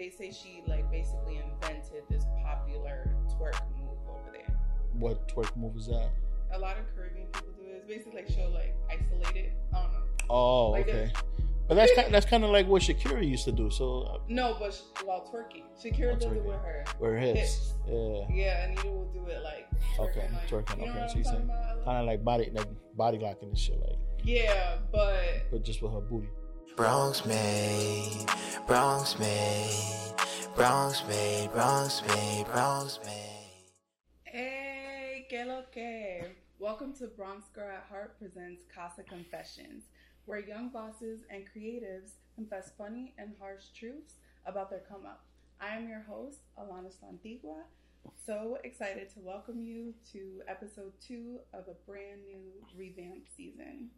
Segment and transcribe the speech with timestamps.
[0.00, 4.56] they say she like basically invented this popular twerk move over there.
[4.98, 6.08] What twerk move is that?
[6.54, 7.74] A lot of Caribbean people do it.
[7.76, 9.52] It's basically like she'll like isolated.
[9.74, 9.98] I don't know.
[10.30, 11.12] Oh, Like okay.
[11.14, 11.22] a-
[11.68, 13.68] But that's kind that's kind of like what Shakira used to do.
[13.70, 16.84] So uh, No, but sh- while twerking, Shakira does it with her.
[16.98, 17.74] her hips, Hips.
[17.86, 21.18] yeah, Yeah, Anitta will do it like Okay, twerking, like, twerking, You know okay, so
[21.18, 21.50] you saying-
[21.84, 25.20] kind of like body like body locking and shit, like Yeah, but
[25.50, 26.28] but just with her booty.
[26.80, 28.24] Bronx made,
[28.66, 30.14] Bronx made,
[30.56, 33.66] Bronx made, Bronx made, Bronx made.
[34.24, 36.24] Hey, que lo que?
[36.58, 39.88] Welcome to Bronx Girl at Heart presents Casa Confessions,
[40.24, 44.14] where young bosses and creatives confess funny and harsh truths
[44.46, 45.26] about their come up.
[45.60, 47.64] I am your host, Alanis Santigua.
[48.24, 53.90] So excited to welcome you to episode two of a brand new revamped season.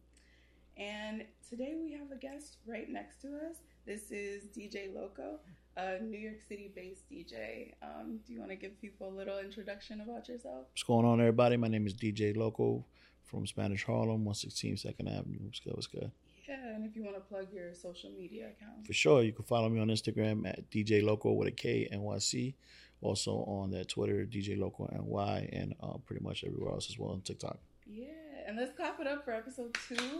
[0.77, 3.57] And today we have a guest right next to us.
[3.85, 5.37] This is DJ Loko,
[5.77, 7.73] a New York City based DJ.
[7.83, 10.65] Um, do you want to give people a little introduction about yourself?
[10.71, 11.57] What's going on, everybody?
[11.57, 12.83] My name is DJ Loko
[13.21, 15.39] from Spanish Harlem, 116 Second Avenue.
[15.41, 15.73] What's good?
[15.73, 16.11] What's good?
[16.47, 18.87] Yeah, and if you want to plug your social media accounts.
[18.87, 22.55] For sure, you can follow me on Instagram at DJ Loko with a K NYC.
[23.01, 27.11] Also on that Twitter, DJ Loko NY, and uh, pretty much everywhere else as well
[27.11, 27.59] on TikTok.
[27.85, 28.07] Yeah,
[28.45, 30.19] and let's clap it up for episode two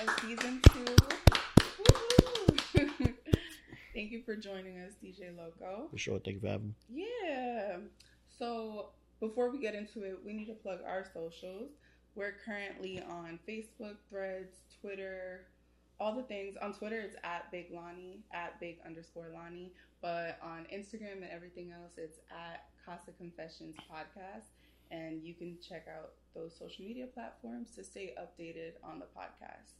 [0.00, 0.84] of season two.
[3.94, 5.90] Thank you for joining us, DJ Loko.
[5.90, 6.18] For sure.
[6.18, 7.06] Thank you for having me.
[7.22, 7.76] Yeah.
[8.38, 8.88] So
[9.20, 11.70] before we get into it, we need to plug our socials.
[12.14, 15.46] We're currently on Facebook, Threads, Twitter,
[15.98, 16.56] all the things.
[16.60, 19.72] On Twitter, it's at Big Lonnie, at Big underscore Lonnie.
[20.02, 24.50] But on Instagram and everything else, it's at Casa Confessions Podcast.
[24.92, 29.72] And you can check out those social media platforms to stay updated on the podcast.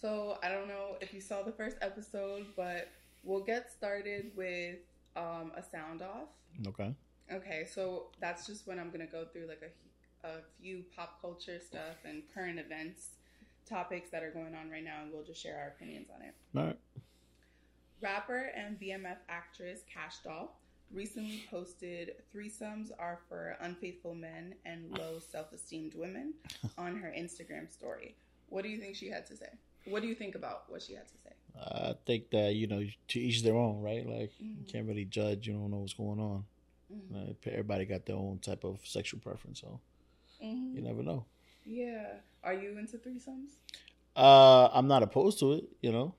[0.00, 2.88] So I don't know if you saw the first episode, but
[3.22, 4.78] we'll get started with
[5.16, 6.28] um, a sound off.
[6.66, 6.94] Okay.
[7.32, 11.60] Okay, so that's just when I'm gonna go through like a, a few pop culture
[11.60, 13.10] stuff and current events,
[13.68, 16.34] topics that are going on right now, and we'll just share our opinions on it.
[16.56, 16.78] All right.
[18.00, 20.59] Rapper and BMF actress Cash Doll
[20.92, 26.34] recently posted threesomes are for unfaithful men and low self-esteemed women
[26.78, 28.16] on her Instagram story.
[28.48, 29.48] What do you think she had to say?
[29.86, 31.30] What do you think about what she had to say?
[31.58, 34.06] I think that, you know, to each their own, right?
[34.06, 34.68] Like, you Mhm.
[34.72, 35.46] can't really judge.
[35.46, 36.44] You don't know what's going on.
[36.92, 37.28] Mhm.
[37.28, 39.80] Like, everybody got their own type of sexual preference, so
[40.42, 40.74] Mhm.
[40.74, 41.24] you never know.
[41.64, 42.20] Yeah.
[42.42, 43.52] Are you into threesomes?
[44.16, 46.14] Uh, I'm not opposed to it, you know.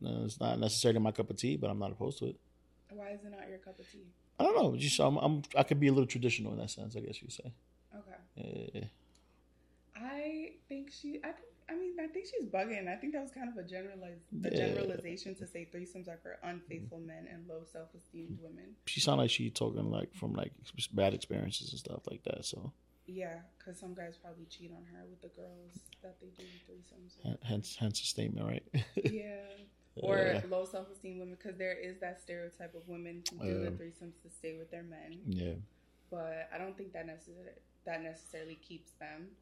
[0.00, 2.36] It's not necessarily my cup of tea, but I'm not opposed to it.
[2.96, 4.06] Why is it not your cup of tea?
[4.38, 4.76] I don't know.
[4.76, 7.30] Just I'm, I'm I could be a little traditional in that sense, I guess you
[7.30, 7.52] say.
[7.94, 8.70] Okay.
[8.74, 8.84] Yeah.
[9.96, 11.20] I think she.
[11.24, 11.46] I think.
[11.68, 12.86] I mean, I think she's bugging.
[12.86, 14.68] I think that was kind of a generalize, a Yeah.
[14.68, 18.76] generalization to say threesomes are for unfaithful men and low self-esteemed women.
[18.84, 20.52] She sounded like she talking like from like
[20.92, 22.44] bad experiences and stuff like that.
[22.44, 22.72] So
[23.06, 27.16] Yeah, because some guys probably cheat on her with the girls that they do threesomes.
[27.24, 27.42] with.
[27.42, 28.62] hence hence the statement, right?
[29.02, 29.40] yeah,
[30.02, 30.42] or Yeah.
[30.48, 34.20] low self-esteem women because there is that stereotype of women who do the Um, threesomes
[34.22, 35.20] to stay with their men.
[35.26, 35.54] yeah.
[36.10, 37.50] But I don't think that necessarily
[37.84, 39.36] that necessarily keeps them.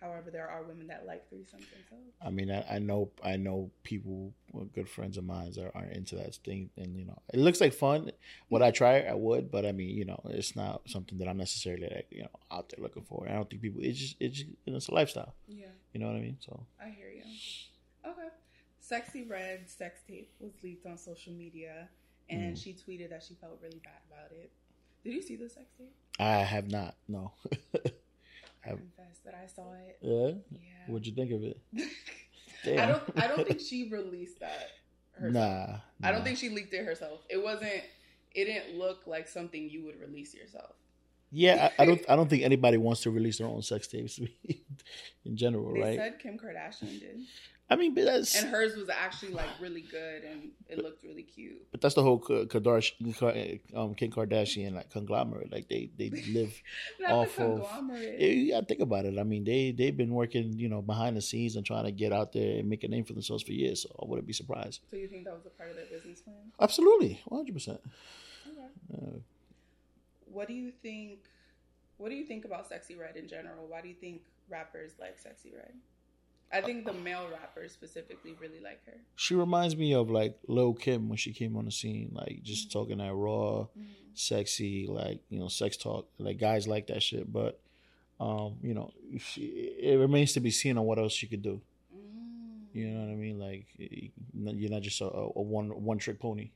[0.00, 2.12] However, there are women that like threesomes themselves.
[2.20, 4.34] I mean, I, I know I know people,
[4.72, 7.72] good friends of mine, that are into that thing, and you know, it looks like
[7.72, 8.10] fun.
[8.50, 9.08] Would I try it?
[9.08, 12.22] I would, but I mean, you know, it's not something that I'm necessarily like you
[12.22, 13.26] know out there looking for.
[13.28, 13.82] I don't think people.
[13.82, 15.34] It's just it's just, you know, it's a lifestyle.
[15.48, 15.66] Yeah.
[15.92, 16.36] You know what I mean?
[16.40, 17.22] So I hear you.
[18.04, 18.28] Okay.
[18.90, 21.88] Sexyy Red sex tape was leaked on social media,
[22.28, 22.62] and Mm.
[22.62, 24.50] she tweeted that she felt really bad about it.
[25.02, 25.92] Did you see the sex tape?
[26.18, 26.96] I have not.
[27.08, 27.32] No.
[28.64, 29.98] I confess that I saw it.
[30.00, 30.32] yeah.
[30.50, 30.60] Yeah.
[30.86, 31.60] What'd you think of it?
[32.66, 33.02] I don't.
[33.16, 34.68] I don't think she released that.
[35.12, 35.34] Herself.
[35.34, 35.76] Nah.
[36.02, 37.20] I don't think she leaked it herself.
[37.28, 37.82] It wasn't.
[38.34, 40.74] It didn't look like something you would release yourself.
[41.30, 42.00] Yeah, I, I don't.
[42.08, 44.18] I don't think anybody wants to release their own sex tapes
[45.24, 45.96] in general, They right?
[45.98, 47.20] said Kim Kardashian did,
[47.70, 51.22] I mean, but that's and hers was actually like really good, and it looked really
[51.22, 51.66] cute.
[51.72, 52.22] but that's the whole
[53.74, 55.50] um, Kim Kardashian like conglomerate.
[55.50, 56.52] Like they they live.
[57.08, 57.60] Off of-
[58.18, 59.18] Yeah, think about it.
[59.18, 62.12] I mean, they they've been working, you know, behind the scenes and trying to get
[62.12, 63.82] out there and make a name for themselves for years.
[63.82, 64.80] So I wouldn't be surprised.
[64.90, 66.36] so you think that was a part of their business plan?
[66.60, 67.80] Absolutely, one hundred percent.
[68.46, 69.22] Okay.
[70.26, 71.20] What do you think?
[71.96, 73.66] What do you think about Sexyy Red in general?
[73.68, 75.72] Why do you think rappers like Sexyy Red?
[76.52, 78.94] I think the male rappers specifically really like her.
[79.16, 82.70] She reminds me of like Lil Kim when she came on the scene, like just
[82.70, 83.66] talking that raw,
[84.14, 86.08] sexy, like you know, sex talk.
[86.18, 87.60] Like guys like that shit, but
[88.20, 89.42] um, you know, she,
[89.80, 91.60] it remains to be seen on what else she could do.
[91.94, 92.66] Mm.
[92.72, 93.38] You know what I mean?
[93.38, 96.50] Like you're not just a, a one one trick pony.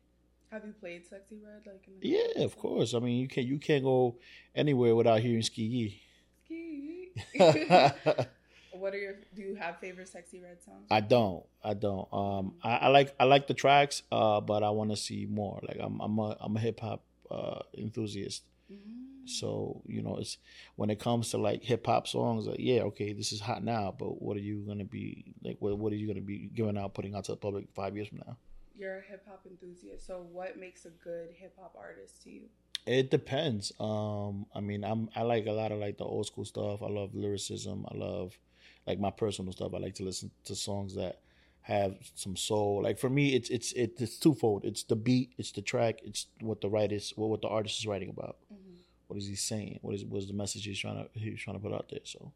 [0.50, 1.66] Have you played Sexyy Red?
[1.66, 2.94] Like in the Yeah, of course.
[2.94, 4.16] I mean, you can't you can't go
[4.54, 5.98] anywhere without hearing Ski
[6.44, 7.10] Ski.
[7.34, 7.90] Yee.
[8.78, 9.14] what are your?
[9.34, 10.86] Do you have favorite Sexyy Red songs?
[10.90, 11.44] I don't.
[11.62, 12.08] I don't.
[12.12, 15.60] Um, I, I like I like the tracks, uh, but I want to see more.
[15.66, 18.44] Like I'm I'm a I'm a hip hop uh, enthusiast.
[18.72, 19.28] Mm.
[19.28, 20.38] So you know, it's
[20.76, 23.94] when it comes to like hip hop songs, like yeah, okay, this is hot now,
[23.98, 25.56] but what are you gonna be like?
[25.60, 28.08] What what are you gonna be giving out, putting out to the public five years
[28.08, 28.36] from now?
[28.76, 30.06] You're a hip hop enthusiast.
[30.06, 32.42] So what makes a good hip hop artist to you?
[32.86, 33.72] It depends.
[33.78, 36.82] Um, I mean, I'm I like a lot of like the old school stuff.
[36.82, 37.84] I love lyricism.
[37.90, 38.38] I love
[38.88, 39.74] like my personal stuff.
[39.74, 41.20] I like to listen to songs that
[41.60, 42.82] have some soul.
[42.82, 44.64] Like for me, it's it's it's twofold.
[44.64, 47.78] It's the beat, it's the track, it's what the writer is, what what the artist
[47.80, 48.36] is writing about.
[48.52, 48.76] Mm-hmm.
[49.08, 49.78] What is he saying?
[49.82, 52.00] What is what's the message he's trying to he's trying to put out there?
[52.04, 52.32] So.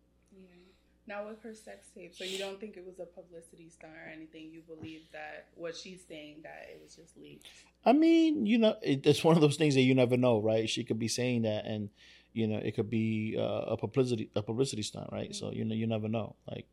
[1.06, 4.08] Now with her sex tape, so you don't think it was a publicity stunt or
[4.08, 4.50] anything?
[4.52, 7.46] You believe that what she's saying that it was just leaked?
[7.84, 10.70] I mean, you know, it, it's one of those things that you never know, right?
[10.70, 11.90] She could be saying that, and
[12.32, 15.34] you know, it could be uh, a publicity a publicity stunt, right?
[15.34, 16.37] So you know, you never know.
[16.49, 16.66] Like,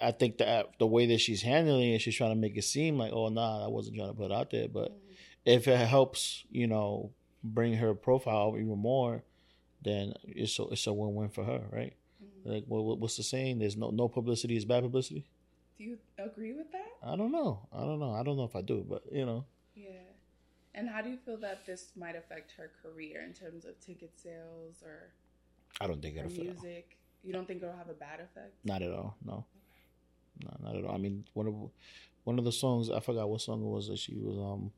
[0.00, 2.96] I- think that the way that she's handling it, she's trying to make it seem
[2.96, 4.68] like, oh, nah, I wasn't trying to put it out there.
[4.68, 4.96] But
[5.44, 7.10] if it helps, you know,
[7.42, 9.22] bring her profile even more,
[9.82, 11.92] then it's a, it's a win win for her, right?
[12.44, 13.58] Like, what, what- what's the saying?
[13.58, 15.24] There's no no publicity is bad publicity.
[15.78, 16.86] Do you agree with that?
[17.02, 17.66] I don't know.
[17.72, 18.12] I don't know.
[18.12, 19.44] I don't know if I do, but you know.
[19.74, 19.88] Yeah.
[20.74, 24.12] And how do you feel that this might affect her career in terms of ticket
[24.16, 25.10] sales or
[25.80, 26.44] I don't think it'll fit.
[26.44, 26.96] music?
[27.24, 28.54] You don't think it'll have a bad effect?
[28.64, 29.16] Not at all.
[29.24, 29.44] No,
[30.44, 30.94] no, not at all.
[30.94, 31.54] I mean, one of
[32.24, 34.70] one of the songs I forgot what song it was that she was um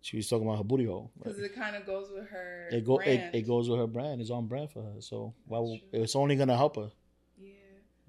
[0.00, 1.10] she was talking about her booty hole.
[1.18, 2.68] Like, Because it kind of goes with her.
[2.70, 4.20] it go it, it goes with her brand.
[4.20, 5.00] It's on brand for her.
[5.00, 5.58] So why
[5.92, 6.90] That's it's only gonna help her.
[7.40, 7.50] Yeah.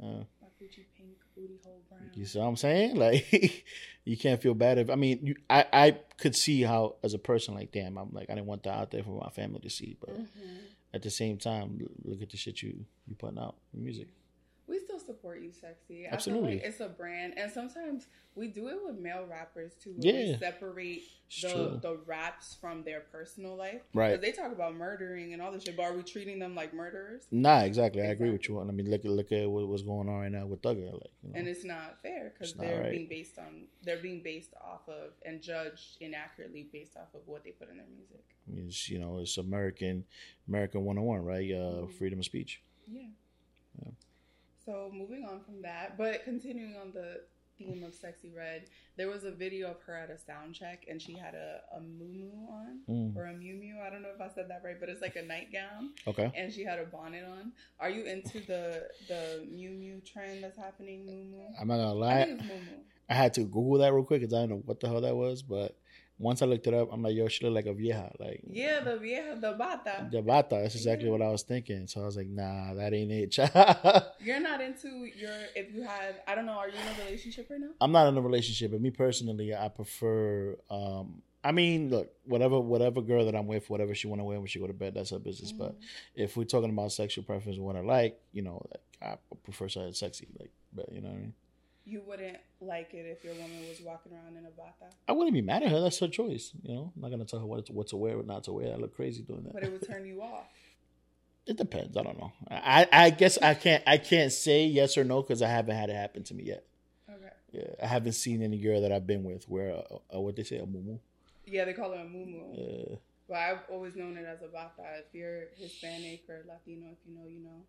[0.02, 0.06] Uh,
[0.42, 2.10] My Gucci pink booty hole brown.
[2.14, 2.96] you see what I'm saying?
[3.04, 3.66] Like
[4.06, 7.20] you can't feel bad if I mean you, I I could see how as a
[7.20, 9.70] person like damn I'm like I didn't want that out there for my family to
[9.70, 10.28] see, but Mhm.
[10.94, 14.08] at the same time look at the shit you you putting out music.
[15.10, 16.06] Support you, sexy.
[16.06, 16.50] I Absolutely.
[16.50, 19.96] feel like it's a brand, and sometimes we do it with male rappers too.
[19.98, 20.38] Yeah.
[20.38, 21.80] separate It's the true.
[21.82, 23.82] the raps from their personal life.
[23.96, 24.22] Right.
[24.22, 27.24] they talk about murdering and all this shit, but are we treating them like murderers?
[27.32, 28.04] Nah, exactly.
[28.04, 28.60] I agree with you.
[28.60, 30.94] And I mean, look at look at what, what's going on right now with Thugger.
[30.94, 31.40] Like, you know.
[31.40, 32.92] And it's not fair because they're right.
[32.92, 37.44] being based on they're being based off of and judged inaccurately based off of what
[37.44, 38.24] they put in their music.
[38.48, 40.06] I mean, it's you know it's American
[40.48, 41.50] American one on one, right?
[41.52, 41.94] Uh, Mhm.
[41.94, 42.62] freedom of speech.
[42.88, 43.08] Yeah.
[43.84, 43.92] Yeah.
[44.69, 47.21] So moving on from that, but continuing on the
[47.57, 48.66] theme of Sexyy Red,
[48.98, 51.81] there was a video of her at a sound check and she had a, a
[51.81, 53.16] moo on Mm.
[53.16, 53.77] or a mew mew.
[53.83, 56.31] I don't know if I said that right, but it's like a nightgown Okay.
[56.36, 57.51] and she had a bonnet on.
[57.80, 61.38] Are you into the the mew mew trend that's happening, moo?
[61.60, 62.25] I'm not gonna I lie.
[62.25, 62.83] think it's moo moo.
[63.10, 65.16] I had to Google that real quick because I don't know what the hell that
[65.16, 65.42] was.
[65.42, 65.79] But
[66.19, 68.12] once I looked it up, I'm like, yo, she look like a vieja.
[68.19, 70.07] Like, Yeah, the vieja, the bata.
[70.12, 70.60] the bata.
[70.62, 71.13] That's exactly Yeah.
[71.13, 71.88] what I was thinking.
[71.88, 73.38] So I was like, nah, that ain't it.
[74.19, 77.48] You're not into your if you had I don't know, are you in a relationship
[77.50, 77.69] right now?
[77.81, 80.56] I'm not in a relationship, but me personally, I prefer.
[80.69, 84.38] um I mean, look, whatever, whatever girl that I'm with, whatever she want to wear
[84.39, 85.54] when she go to bed, that's her business.
[85.54, 85.83] But Mhm.
[86.16, 89.69] if we're talking about sexual preference and what I like, you know, like, I prefer
[89.69, 91.33] something sexy, like, but you know what I mean.
[91.90, 95.34] You wouldn't like it if your woman was walking around in a bata, I wouldn't
[95.34, 95.80] be mad at her.
[95.82, 96.52] That's her choice.
[96.62, 98.54] You know, I'm not gonna tell her what to, what to wear or not to
[98.54, 98.74] wear.
[98.74, 99.54] I look crazy doing that.
[99.54, 100.46] but it would turn you off.
[101.48, 101.98] It depends.
[101.98, 102.31] I don't know.
[102.52, 105.90] I I guess I can't I can't say yes or no because I haven't had
[105.90, 106.64] it happen to me yet.
[107.10, 107.34] Okay.
[107.54, 110.44] Yeah, I haven't seen any girl that I've been with where uh, uh, what they
[110.44, 111.00] say a mumu.
[111.48, 112.94] Yeah, they call it a mumu.
[112.94, 112.96] Uh,
[113.28, 114.84] But I've always known it as a bata.
[115.00, 117.64] If you're Hispanic or Latino, if you know, you know.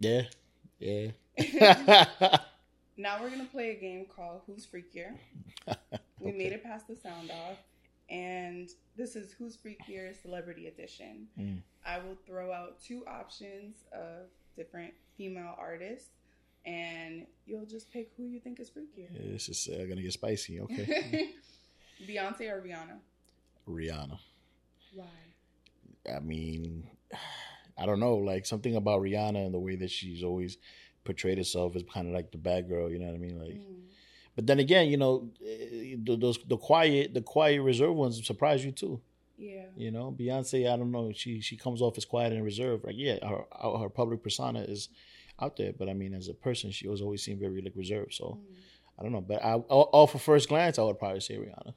[0.00, 0.22] yeah,
[0.78, 2.36] yeah.
[2.98, 5.12] now we're gonna play a game called Who's Freakier.
[6.20, 6.38] We Okay.
[6.38, 7.58] made it past the sound off,
[8.10, 11.28] and this is Who's Freakier Celebrity Edition.
[11.38, 11.62] Mm.
[11.86, 14.26] I will throw out two options of
[14.56, 16.08] different female artists,
[16.66, 19.06] and you'll just pick who you think is freakier.
[19.12, 20.58] Yeah, this is uh, gonna get spicy.
[20.60, 21.30] Okay,
[22.04, 22.98] Beyonce or Rihanna?
[23.68, 24.18] Rihanna.
[24.92, 25.06] Why?
[26.12, 26.90] I mean,
[27.78, 28.16] I don't know.
[28.16, 30.58] Like something about Rihanna and the way that she's always
[31.08, 32.86] portrayed herself as kind of like the bad girl.
[32.92, 33.38] You know what I mean?
[33.44, 33.80] Like, Mm.
[34.36, 35.14] but then again, you know,
[35.52, 38.94] eh, the- those the quiet, the quiet, reserved ones surprise you too.
[39.50, 39.66] Yeah.
[39.84, 40.58] You know, Beyonce.
[40.72, 41.06] I don't know.
[41.22, 42.84] She she comes off as quiet and reserved.
[42.88, 43.40] Like, yeah, her
[43.82, 44.82] her public persona is
[45.44, 48.12] out there, but I mean, as a person, she was always seemed very like reserved.
[48.20, 48.54] So Mm.
[48.98, 49.20] I don't know.
[49.32, 51.72] But I, all, all for first glance, I would probably say Rihanna.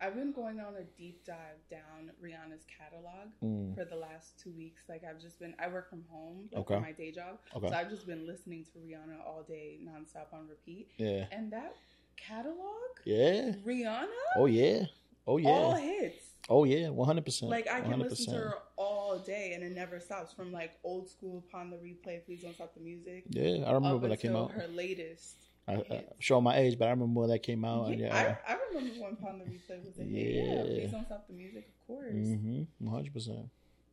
[0.00, 1.36] I've been going on a deep dive
[1.70, 3.74] down Rihanna's catalog Mm.
[3.74, 4.82] for the last two weeks.
[4.88, 6.74] Like I've just been, I work from home like, Okay.
[6.74, 7.68] for my day job, Okay.
[7.68, 10.90] so I've just been listening to Rihanna all day, nonstop on repeat.
[10.98, 11.26] Yeah.
[11.32, 11.74] And that
[12.16, 12.56] catalog,
[13.04, 13.52] Yeah.
[13.64, 14.84] Rihanna, Oh yeah.
[15.28, 16.24] Oh yeah, all hits.
[16.48, 17.50] Oh yeah, one hundred percent.
[17.50, 20.32] Like I can listen to her all day and it never stops.
[20.32, 23.24] From like old school upon the replay, please don't stop the music.
[23.30, 24.52] Yeah, I remember when that came out.
[24.52, 25.36] Her latest.
[25.68, 27.88] I, I show my age, but I remember when that came out.
[27.88, 30.34] and Yeah, yeah, I, I remember when Upon the Replay was a hit.
[30.34, 32.12] Yeah, please don't stop the music, of course.
[32.14, 33.48] mm-hmm, one hundred percent.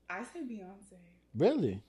[0.10, 0.98] I say Beyonce.
[1.36, 1.82] Really,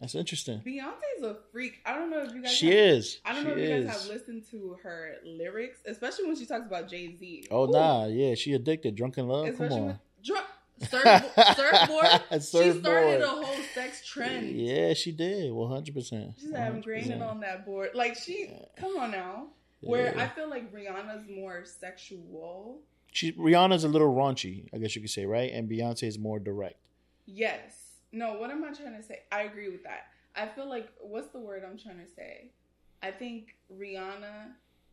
[0.00, 0.60] that's interesting.
[0.64, 1.80] Beyonce's a freak.
[1.84, 2.52] I don't know if you guys.
[2.52, 3.18] She have, is.
[3.24, 3.86] I don't She know if you is.
[3.86, 7.46] guys have listened to her lyrics, especially when she talks about Jay Z.
[7.50, 8.94] Oh nah, yeah, she addicted.
[8.94, 9.48] Drunk in Love.
[9.56, 9.98] Come on.
[10.24, 10.46] drunk
[10.88, 11.22] surf,
[11.56, 12.06] surfboard.
[12.40, 13.62] She started a whole
[14.14, 14.50] trend.
[14.50, 15.52] Yeah, she did.
[15.52, 16.34] One hundred percent.
[16.38, 16.82] She's "I'm
[17.22, 19.48] on that board." Like she, come on now.
[19.80, 22.80] Where I feel like Rihanna's more sexual.
[23.12, 25.52] she Rihanna's a little raunchy, I guess you could say, right?
[25.52, 26.76] And Beyonce is more direct.
[27.26, 27.90] Yes.
[28.12, 29.22] No, what am I trying to say?
[29.32, 30.06] I agree with that.
[30.36, 32.50] I feel like what's the word I'm trying to say?
[33.02, 34.52] I think Rihanna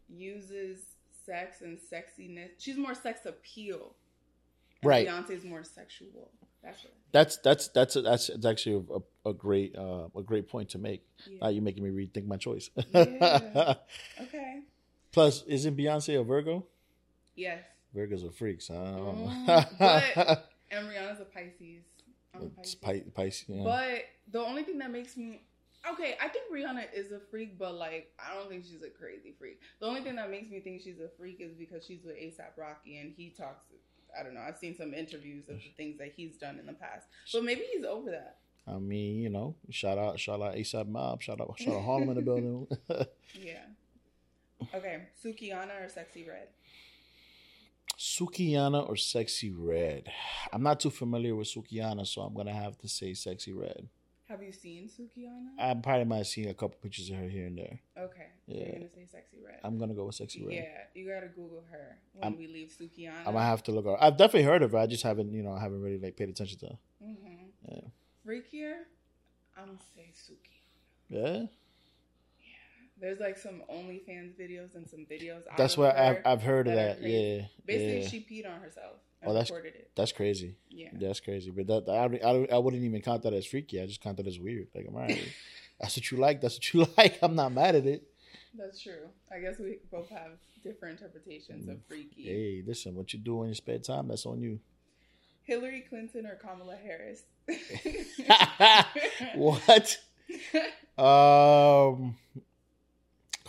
[0.09, 0.81] uses
[1.25, 2.49] sex and sexiness.
[2.57, 3.95] She's more sex appeal.
[4.83, 5.07] Right.
[5.07, 6.31] Beyonce's more sexual.
[6.63, 6.93] That's what.
[7.13, 8.85] That's that's that's that's, that's actually
[9.25, 11.03] a, a great uh, a great point to make.
[11.27, 11.37] Yeah.
[11.41, 12.69] Now you're making me rethink my choice.
[12.93, 13.73] Yeah.
[14.21, 14.59] Okay.
[15.11, 16.65] Plus, isn't Beyonce a Virgo?
[17.35, 17.59] Yes.
[17.93, 18.69] Virgos are freaks.
[18.71, 19.31] I don't know.
[19.47, 21.83] Mm, but- And Rihanna's a Pisces.
[22.33, 23.01] I'm a it's Pisces.
[23.13, 23.45] Pi- Pisces.
[23.49, 23.63] Yeah.
[23.65, 25.41] But the only thing that makes me
[25.91, 29.33] okay, I think Rihanna is a freak, but like I don't think she's a crazy
[29.37, 29.59] freak.
[29.81, 32.55] The only thing that makes me think she's a freak is because she's with ASAP
[32.57, 33.65] Rocky and he talks.
[34.19, 34.41] I don't know.
[34.41, 37.61] I've seen some interviews of the things that he's done in the past, but maybe
[37.73, 38.37] he's over that.
[38.67, 42.09] I mean, you know, shout out, shout out ASAP Mob, shout out, shout out Harlem
[42.09, 42.67] in the building.
[43.33, 43.63] Yeah.
[44.75, 46.49] Okay, Sukihana or Sexyy Red?
[47.97, 50.11] Sukihana or Sexyy Red?
[50.53, 53.87] I'm not too familiar with Sukihana, so I'm gonna have to say Sexyy Red.
[54.31, 55.59] Have you seen Sukihana?
[55.59, 57.79] I probably might have seen a couple pictures of her here and there.
[57.97, 58.63] okay, Yeah.
[58.63, 59.59] you're gonna say Sexyy Red.
[59.61, 60.55] I'm gonna go with Sexyy Red.
[60.55, 63.19] Yeah, you gotta Google her when I'm- we leave Sukihana.
[63.27, 63.83] I'm gonna have to look.
[63.85, 64.01] Her.
[64.01, 64.77] I've definitely heard of her.
[64.77, 66.79] I just haven't, you know, I haven't really like paid attention to her.
[67.03, 67.47] mm-hmm.
[67.67, 67.81] Yeah.
[68.25, 68.83] Freakier?
[69.57, 70.61] I'm gonna say Suki.
[71.09, 71.47] Yeah,
[73.01, 75.41] There's like some OnlyFans videos and some videos.
[75.57, 77.01] that's what I've, I've heard of that.
[77.01, 78.07] Yeah, Basically, yeah.
[78.07, 78.93] she peed on herself
[79.23, 79.91] Oh, that's- recorded it.
[79.95, 80.55] that's crazy.
[80.69, 80.89] Yeah.
[80.93, 81.49] That's crazy.
[81.51, 83.81] But that I, I, I wouldn't even count that as freaky.
[83.81, 84.67] I just count that as weird.
[84.75, 85.27] Like, I'm alright.
[85.79, 86.41] that's what you like.
[86.41, 87.19] That's what you like.
[87.21, 88.03] I'm not mad at it.
[88.57, 89.09] that's true.
[89.35, 90.31] I guess we both have
[90.63, 92.21] different interpretations of freaky.
[92.23, 92.25] Mm.
[92.25, 94.59] Hey, listen, what you do in your spare time, that's on you.
[95.43, 97.23] Hillary Clinton or Kamala Harris?
[99.35, 99.97] what?
[100.97, 102.15] Um,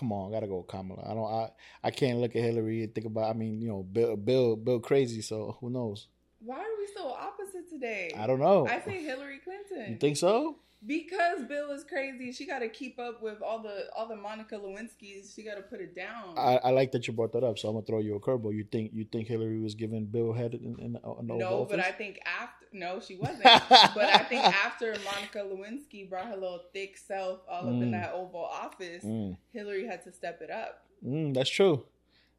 [0.03, 1.03] come on, gotta go with Kamala.
[1.09, 1.33] I don't.
[1.33, 1.51] I
[1.85, 3.31] I can't look at Hillary and think about.
[3.31, 5.23] I mean, you know, Bill Bill Bill crazy.
[5.23, 6.09] So who knows?
[6.41, 8.11] Why are we so opposite today?
[8.19, 8.67] I don't know.
[8.67, 9.93] I say Hillary Clinton.
[9.93, 10.57] You think so?
[10.87, 14.57] Because Bill is crazy, she got to keep up with all the all the Monica
[14.57, 15.33] Lewinsky's.
[15.35, 16.35] She got to put it down.
[16.37, 17.59] I, I like that you brought that up.
[17.59, 18.55] So I'm gonna throw you a curveball.
[18.55, 21.67] You think you think Hillary was giving Bill head in, in, in the no, Oval
[21.67, 23.43] but I think after no, she wasn't.
[23.45, 27.93] but I think after Monica Lewinsky brought her little thick self all up in Mm.
[27.93, 30.85] that Oval Office, Mm, Hillary had to step it up.
[31.07, 31.85] mm, that's true.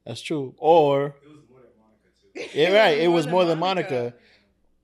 [0.06, 0.54] That's true.
[0.58, 2.10] Or It was more than Monica
[2.52, 2.58] too.
[2.60, 2.98] Yeah, right.
[2.98, 4.14] It was more than Monica.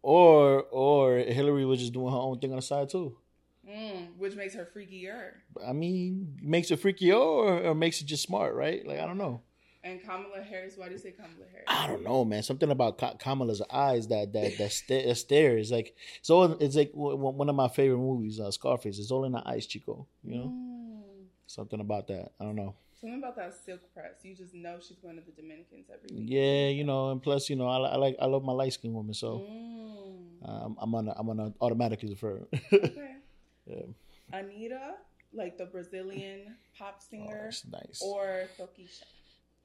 [0.02, 3.18] or or Hillary was just doing her own thing on the side too.
[3.70, 5.34] Mm, which makes her freakier.
[5.66, 8.86] I mean, makes her freaky or, or makes it just smart, right?
[8.86, 9.42] Like I don't know.
[9.84, 11.66] And Kamala Harris, why do you say Kamala Harris?
[11.68, 12.44] I don't know, man.
[12.44, 16.44] Something about Ka- Kamala's eyes that that that, sta- that stares like so.
[16.60, 19.00] It's like w- w- one of my favorite movies, uh, Scarface.
[19.00, 20.08] It's all in the eyes, Chico.
[20.24, 21.26] You know, Mm.
[21.48, 22.32] something about that.
[22.40, 22.76] I don't know.
[23.00, 24.16] Something about that silk press.
[24.24, 26.28] You just know she's going to the Dominicans every week.
[26.30, 28.94] Yeah, you know, and plus, you know, I, I like I love my light skinned
[28.96, 30.50] woman, so Mm.
[30.50, 32.46] um, I'm gonna I'm gonna automatically defer.
[32.74, 33.06] Okay.
[33.70, 33.86] Yeah.
[34.34, 34.94] Anitta,
[35.34, 38.02] like the Brazilian pop Oh, singer, that's nice.
[38.04, 39.04] or Tokischa.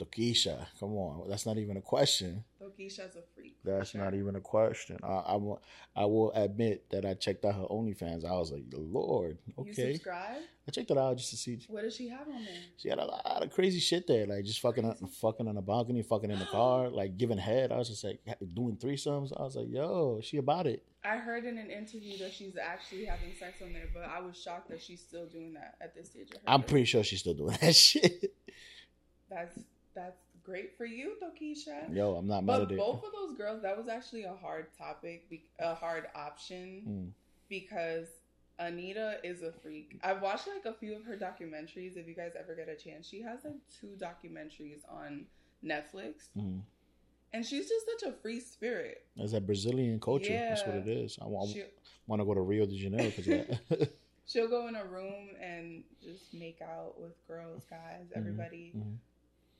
[0.00, 2.42] Tokischa, come on, that's not even a question.
[2.60, 3.56] Tokischa's a freak.
[3.64, 4.02] That's sure.
[4.02, 4.98] not even a question.
[5.04, 5.62] I, I will
[5.94, 8.24] I will admit that I checked out her OnlyFans.
[8.24, 9.92] I was like, Lord, You okay.
[9.92, 10.42] subscribe?
[10.66, 11.60] I checked it out just to see.
[11.68, 12.54] What does she have on there?
[12.76, 15.62] She had a lot of crazy shit there, like just fucking, on, fucking on the
[15.62, 17.70] balcony, fucking in the car, like giving head.
[17.70, 18.20] I was just like
[18.52, 19.32] doing threesomes.
[19.38, 20.82] I was like, yo, she about it.
[21.04, 24.40] I heard in an interview that she's actually having sex on there, but I was
[24.40, 26.42] shocked that she's still doing that at this stage of her.
[26.46, 28.34] I'm pretty sure she's still doing that shit.
[29.30, 29.58] That's
[29.94, 31.94] that's great for you, Tokischa.
[31.94, 32.78] Yo, I'm not mad But at it.
[32.78, 35.26] both of those girls, that was actually a hard topic,
[35.58, 37.10] a hard option Mm.
[37.48, 38.08] because
[38.60, 39.98] Anitta is a freak.
[40.04, 41.96] I've watched like a few of her documentaries.
[41.96, 45.26] If you guys ever get a chance, she has like two documentaries on
[45.64, 46.60] Netflix, Mm.
[47.32, 49.06] and she's just such a free spirit.
[49.16, 50.32] That's that Brazilian culture.
[50.32, 50.50] Yeah.
[50.50, 51.18] That's what it is.
[51.20, 51.64] I, want She,
[52.06, 53.92] want to go to Rio de Janeiro because that.
[54.26, 58.72] she'll go in a room and just make out with girls, guys, everybody.
[58.76, 58.96] Mhm.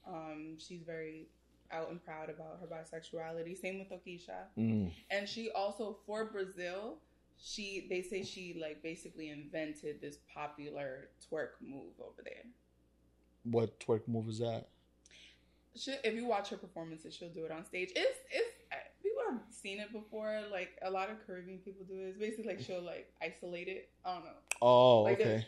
[0.07, 1.29] Um, she's very.
[1.73, 3.59] out and proud about her bisexuality.
[3.61, 4.47] Same with Okisha.
[4.57, 4.93] Mm.
[5.11, 6.99] And she also for Brazil,
[7.37, 12.45] she they say she like basically invented this popular twerk move over there.
[13.45, 14.69] What twerk move is that?
[15.77, 17.91] She, if you watch her performances, she'll do it on stage.
[17.97, 18.55] It's it's
[19.03, 20.43] people have seen it before.
[20.53, 22.09] Like a lot of Caribbean people do it.
[22.11, 23.89] It's basically like she'll like isolate it.
[24.05, 24.31] I don't know.
[24.63, 25.47] Oh, Like okay.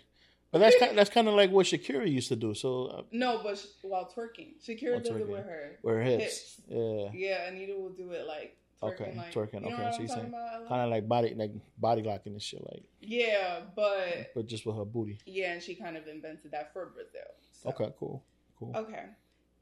[0.52, 2.54] But that's kind that's kind of like what Shakira used to do.
[2.54, 5.78] So uh, No, but sh- while twerking, Shakira While does it with her.
[5.82, 6.60] where hips, Hips.
[6.68, 10.02] yeah, Yeah, Anitta will do it like twerking, Okay, like twerking, You know okay, so
[10.02, 10.32] you saying?
[10.68, 14.76] Kind of like body like body locking and shit, like Yeah, but but just with
[14.76, 15.18] her booty.
[15.26, 17.28] yeah, and she kind of invented that for Brazil.
[17.62, 17.70] So.
[17.70, 18.22] Okay, cool,
[18.58, 18.72] cool.
[18.76, 19.04] Okay.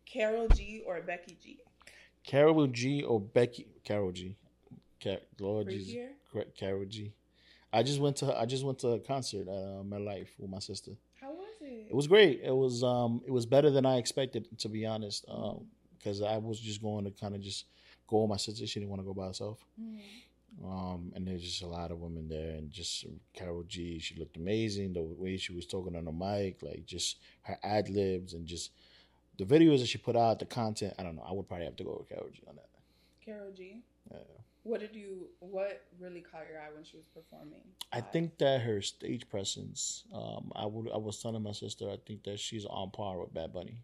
[0.06, 1.58] Karol G or Becky G?
[2.24, 3.66] Karol G or Becky?
[3.84, 4.36] Karol G.
[5.02, 5.96] Car- Lord Jesus?
[6.58, 7.12] Karol G.
[7.74, 10.50] I just went to I just went to a concert at uh, my life with
[10.50, 10.92] my sister.
[11.20, 11.86] How was it?
[11.90, 12.40] It was great.
[12.42, 15.24] It was um it was better than I expected to be honest.
[15.28, 15.66] Um
[15.98, 17.64] because I was just going to kind of just
[18.06, 18.66] go with my sister.
[18.66, 19.58] She didn't want to go by herself.
[19.80, 20.00] Mhm.
[20.64, 23.98] Um and there's just a lot of women there and just Karol G.
[23.98, 24.92] She looked amazing.
[24.92, 28.70] The way she was talking on the mic, like just her ad libs and just
[29.36, 30.94] the videos that she put out, the content.
[30.96, 31.26] I don't know.
[31.28, 32.68] I would probably have to go with Karol G on that.
[33.24, 33.82] Karol G.
[34.12, 34.18] Yeah.
[34.64, 35.28] What did you?
[35.40, 37.60] What really caught your eye when she was performing?
[37.92, 40.04] I think that her stage presence.
[40.12, 40.90] Um, I would.
[40.90, 41.90] I was telling my sister.
[41.90, 43.76] I think that she's on par with Bad Bunny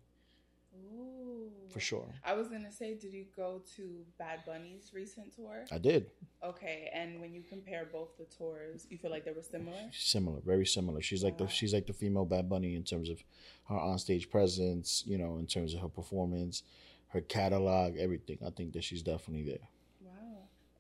[0.75, 1.51] Ooh.
[1.69, 2.09] for sure.
[2.25, 5.67] I was gonna say, did you go to Bad Bunny's recent tour?
[5.71, 6.07] I did.
[6.43, 9.91] Okay, and when you compare both the tours, you feel like they were similar.
[9.93, 11.03] Similar, very similar.
[11.03, 13.23] She's like the she's like the female Bad Bunny in terms of
[13.69, 15.05] her onstage presence.
[15.07, 16.63] You know, in terms of her performance,
[17.09, 18.39] her catalog, everything.
[18.47, 19.69] I think that she's definitely there.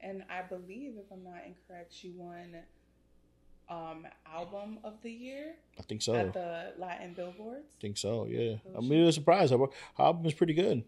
[0.02, 2.56] And I believe, if I'm not incorrect, she won
[3.68, 6.14] um album of the year I think so.
[6.14, 7.66] at the Latin Billboards.
[7.78, 8.26] I think so.
[8.26, 8.56] Yeah.
[8.66, 9.50] Oh, I'm mean, it was a surprise.
[9.50, 10.82] Her, her album is pretty good.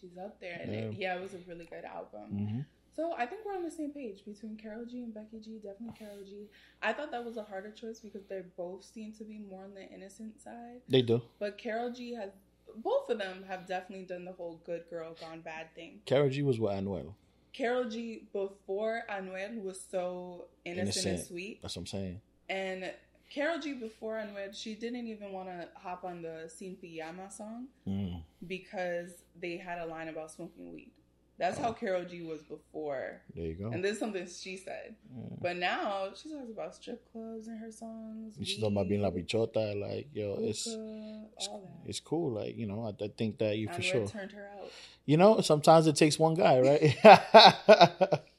[0.00, 2.48] She's up there, and it, yeah, it was a really good album.
[2.48, 2.60] hmm
[2.96, 5.60] So I think we're on the same page between Karol G and Becky G.
[5.62, 6.48] Definitely Karol G.
[6.82, 9.74] I thought that was a harder choice because they both seem to be more on
[9.74, 10.80] the innocent side.
[10.88, 11.22] They do.
[11.38, 12.30] But Karol G has
[12.76, 16.00] both of them have definitely done the whole good girl gone bad thing.
[16.04, 17.14] Karol G was with Anuel.
[17.52, 22.20] Karol G before Anuel was so innocent, and sweet, That's what I'm saying.
[22.48, 22.92] and
[23.30, 27.66] Karol G before Anuel, she didn't even want to hop on the Sin Pijama song
[27.86, 28.22] Mm.
[28.46, 30.90] because they had a line about smoking weed.
[31.38, 31.62] That's Oh.
[31.62, 33.22] how Karol G was before.
[33.34, 33.68] There you go.
[33.70, 34.94] And this is something she said.
[35.16, 35.22] Yeah.
[35.40, 38.36] But now she talks about strip clubs in her songs.
[38.42, 41.88] She's talking about being la bichota, like yo, it's hookah, it's, all that.
[41.88, 42.32] it's cool.
[42.32, 44.06] Like you know, I, I think that you for sure.
[44.06, 44.70] turned her out.
[45.04, 48.20] You know, sometimes it takes one guy, right?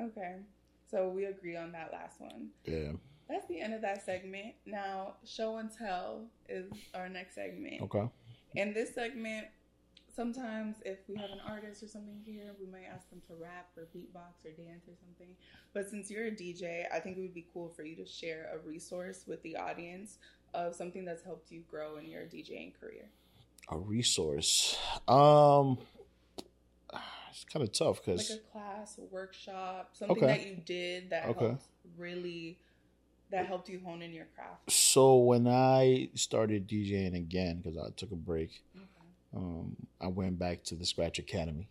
[0.00, 0.34] Okay,
[0.90, 2.48] so we agree on that last one.
[2.64, 2.92] yeah.
[3.28, 4.54] That's the end of that segment.
[4.66, 7.80] Now, show and tell is our next segment.
[7.82, 8.06] Okay.
[8.54, 9.46] In this segment,
[10.14, 13.68] sometimes if we have an artist or something here, we might ask them to rap
[13.78, 15.34] or beatbox or dance or something.
[15.72, 18.50] But since you're a DJ, I think it would be cool for you to share
[18.54, 20.18] a resource with the audience
[20.52, 23.06] of something that's helped you grow in your DJing career.
[23.70, 24.76] A resource.
[25.08, 25.78] Um,
[27.34, 30.26] it's kind of tough Like because a class, a workshop, something Okay.
[30.26, 31.46] that you did that Okay.
[31.46, 31.66] helped
[31.98, 32.58] really
[33.30, 34.70] that helped you hone in your craft.
[34.70, 38.62] so when I started DJing again, because I took a break,
[39.34, 41.68] um, I went back to the Scratch Academy.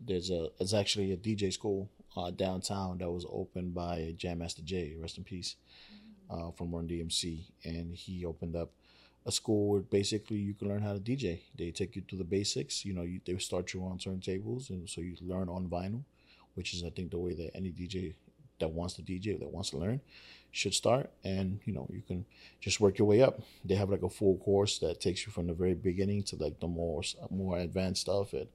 [0.00, 4.62] There's a it's actually a DJ school uh, downtown that was opened by Jam Master
[4.62, 5.56] Jay, rest in peace,
[6.30, 8.70] uh, from Run DMC, and he opened up
[9.26, 11.40] a school where basically you can learn how to DJ.
[11.58, 12.84] They take you through the basics.
[12.84, 16.02] You know, you, they start you on turntables, and so you learn on vinyl,
[16.54, 18.14] which is I think the way that any DJ
[18.58, 20.00] that wants to DJ that wants to learn
[20.52, 21.10] should start.
[21.24, 22.24] And you know, you can
[22.60, 23.40] just work your way up.
[23.64, 26.60] They have like a full course that takes you from the very beginning to like
[26.60, 28.46] the more more advanced stuff and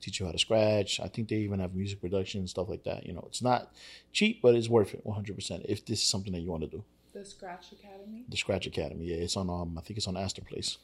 [0.00, 1.00] teach you how to scratch.
[1.00, 3.04] I think they even have music production and stuff like that.
[3.04, 3.72] You know, it's not
[4.12, 6.84] cheap, but it's worth it 100% if this is something that you want to do.
[7.12, 8.24] The Scratch Academy.
[8.28, 10.78] The Scratch Academy, yeah, it's on um I think it's on Astor Place.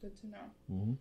[0.00, 0.44] Good to know.
[0.68, 0.92] hmm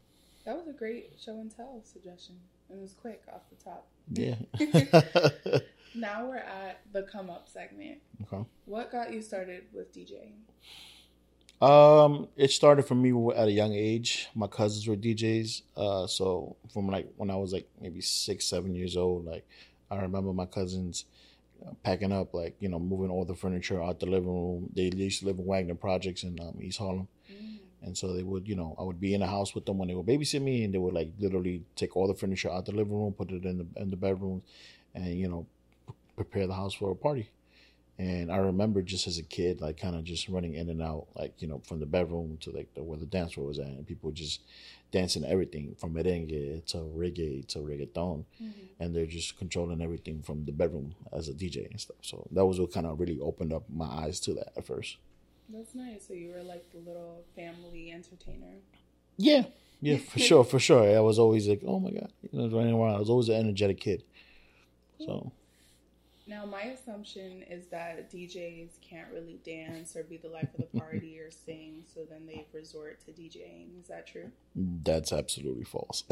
[0.45, 2.36] That was a great show and tell suggestion.
[2.69, 3.88] It was quick off the top.
[4.12, 5.60] Yeah.
[5.93, 7.97] Now we're at the come up segment.
[8.24, 8.45] okay.
[8.63, 10.32] What got you started with DJing?
[11.62, 14.30] Um, it started for me at a young age.
[14.34, 15.63] My cousins were DJs.
[15.76, 19.45] Uh, so from like when I was like maybe six, seven years old, like
[19.91, 21.06] I remember my cousins
[21.84, 24.69] packing up, like you know, moving all the furniture out the living room.
[24.76, 27.08] They used to live in Wagner Projects in um, East Harlem,
[27.82, 29.88] and so they would, you know, I would be in the house with them when
[29.88, 32.71] they would babysit me, and they would like literally take all the furniture out the
[32.71, 34.43] living room, put it in the in the bedroom,
[34.95, 35.45] and you know,
[35.88, 37.30] p- prepare the house for a party.
[38.00, 41.08] And I remember just as a kid, like kind of just running in and out,
[41.15, 43.67] like you know, from the bedroom to like the, where the dance floor was at,
[43.67, 44.41] and people would just
[44.92, 48.50] dancing everything from merengue to reggae to reggaeton, mm-hmm.
[48.80, 51.98] and they're just controlling everything from the bedroom as a DJ and stuff.
[52.02, 54.98] So that was what kind of really opened up my eyes to that at first.
[55.50, 56.08] That's nice.
[56.08, 58.58] So you were like the little family entertainer.
[59.18, 59.44] Yeah,
[59.82, 60.96] yeah, for sure, for sure.
[60.96, 62.96] I was always like, oh my god, you know, running around.
[62.96, 64.04] I was always an energetic kid.
[65.00, 65.32] So
[66.28, 70.80] Now, my assumption is that DJs can't really dance or be the life of the
[70.80, 73.80] party or sing, so then they resort to DJing.
[73.82, 74.32] Is that true?
[74.56, 76.04] that's absolutely false.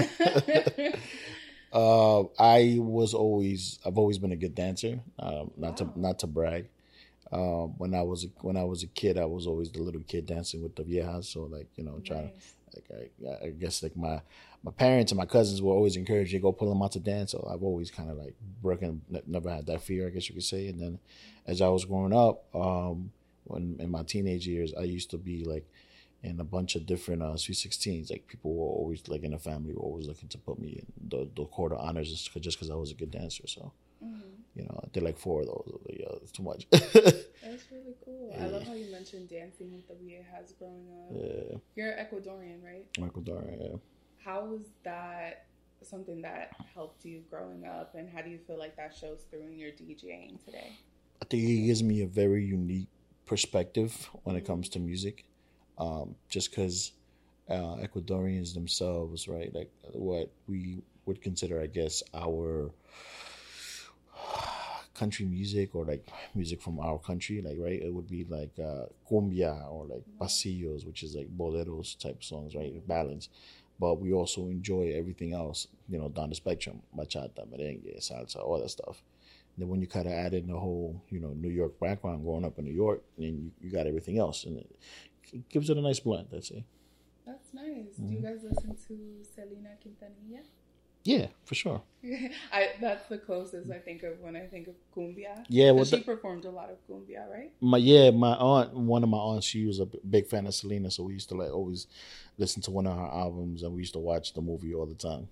[1.74, 5.00] uh, I was always, I've always been a good dancer.
[5.20, 5.92] Um, not Wow.
[5.94, 6.70] to not to brag.
[7.32, 10.26] Um, when I was when I was a kid, I was always the little kid
[10.26, 11.26] dancing with the viejas.
[11.26, 12.56] So like you know, trying Nice.
[12.74, 14.22] like I, I guess like my
[14.64, 17.32] my parents and my cousins were always encouraged to go pull them out to dance.
[17.32, 20.44] So I've always kind of like broken, never had that fear, I guess you could
[20.44, 20.68] say.
[20.68, 21.00] And then
[21.48, 23.12] as I was growing up, um,
[23.46, 25.66] when in my teenage years, I used to be like
[26.22, 28.10] in a bunch of different uh, Sweet Sixteens.
[28.12, 30.86] Like people were always like in the family were always looking to put me in
[31.10, 33.48] the the court of honors just because I was a good dancer.
[33.48, 33.72] So
[34.04, 34.22] Mhm.
[34.56, 35.80] you know, I did like four of those.
[35.90, 36.68] Yeah, it's too much.
[36.72, 38.34] That's really cool.
[38.38, 41.16] I love how you mentioned dancing with the viejas growing up.
[41.16, 42.86] yeah, You're Ecuadorian, right?
[43.00, 43.44] Michael Dara.
[43.60, 43.76] Yeah.
[44.24, 45.46] How was that
[45.82, 49.44] something that helped you growing up, and how do you feel like that shows through
[49.44, 50.72] in your DJing today?
[51.22, 52.88] I think it gives me a very unique
[53.26, 55.26] perspective when it comes to music.
[55.78, 56.92] Um, just because
[57.50, 62.72] uh, Ecuadorians themselves, right, like what we would consider, I guess, our
[64.94, 68.86] country music or like music from our country, like right, it would be like uh,
[69.10, 73.30] cumbia or like pasillos, which is like boleros type songs, right, ballads.
[73.80, 78.60] But we also enjoy everything else, you know, down the spectrum, bachata, merengue, salsa, all
[78.60, 79.02] that stuff.
[79.58, 82.46] Then when you kind of add in the whole, you know, New York background, growing
[82.46, 84.76] up in New York, then you, you got everything else, and it,
[85.34, 86.28] it gives it a nice blend.
[86.34, 86.64] I'd say.
[87.26, 87.96] That's nice.
[87.98, 88.26] Do you mm-hmm.
[88.26, 90.44] guys listen to Selena Quintanilla?
[91.04, 91.82] Yeah, for sure.
[92.54, 95.44] I that's the closest I think of when I think of cumbia.
[95.50, 97.52] Yeah, well, she the- performed a lot of cumbia, right?
[97.62, 100.92] My yeah, my aunt, one of my aunts, she was a big fan of Selena,
[100.92, 101.88] so we used to like always
[102.38, 104.96] listen to one of her albums, and we used to watch the movie all the
[104.96, 105.28] time.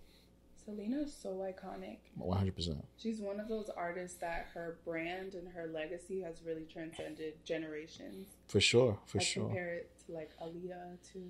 [0.67, 1.99] Selena is so iconic.
[2.17, 2.84] One hundred percent.
[2.97, 8.27] She's one of those artists that her brand and her legacy has really transcended generations.
[8.49, 9.45] For sure, for I sure.
[9.45, 11.23] compare it to like Aaliyah too.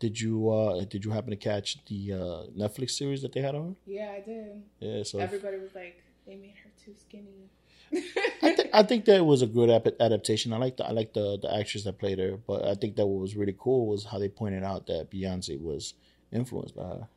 [0.00, 3.54] Did you uh did you happen to catch the uh Netflix series that they had
[3.54, 3.74] on her?
[3.86, 4.62] yeah, I did.
[4.80, 7.50] Yeah, so Everybody was like, they made her too skinny.
[8.42, 10.52] I, th- I think that was a good ap- adaptation.
[10.52, 13.06] I like the I like the the actress that played her, but I think that
[13.06, 15.94] what was really cool was how they pointed out that Beyonce was
[16.32, 17.08] influenced by her.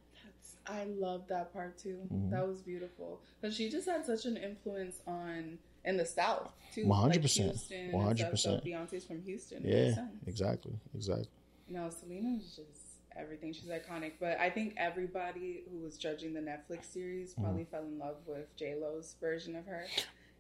[0.68, 2.00] I love that part too.
[2.12, 2.32] Mhm.
[2.32, 6.86] That was beautiful because she just had such an influence on in the South too.
[6.86, 8.40] 100%, like Houston and 100%.
[8.40, 9.62] stuff, so Beyonce's from Houston.
[9.64, 11.28] Yeah, exactly, exactly.
[11.70, 12.82] No, Selena's just
[13.16, 13.54] everything.
[13.54, 14.14] She's iconic.
[14.20, 17.44] But I think everybody who was judging the Netflix series Mm-hmm.
[17.44, 19.86] probably fell in love with J Lo's version of her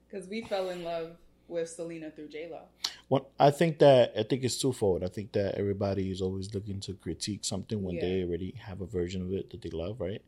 [0.07, 2.61] because we fell in love with Selena through J Lo.
[3.09, 5.03] Well, I think that I think it's twofold.
[5.03, 8.85] I think that everybody is always looking to critique something when they already have a
[8.85, 10.21] version of it that they love, right?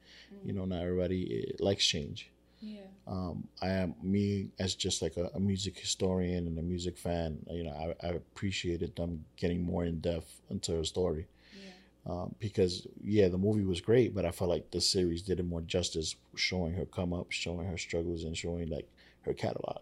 [0.46, 2.30] You know, not everybody likes change.
[2.60, 2.82] Yeah.
[3.08, 7.38] um, I am me as just like a, a music historian and a music fan.
[7.52, 12.12] You know, I, I appreciated them getting more in depth into her story Yeah.
[12.12, 15.46] um, because yeah, the movie was great, but I felt like the series did it
[15.46, 18.88] more justice, showing her come up, showing her struggles, and showing like
[19.22, 19.78] her catalog.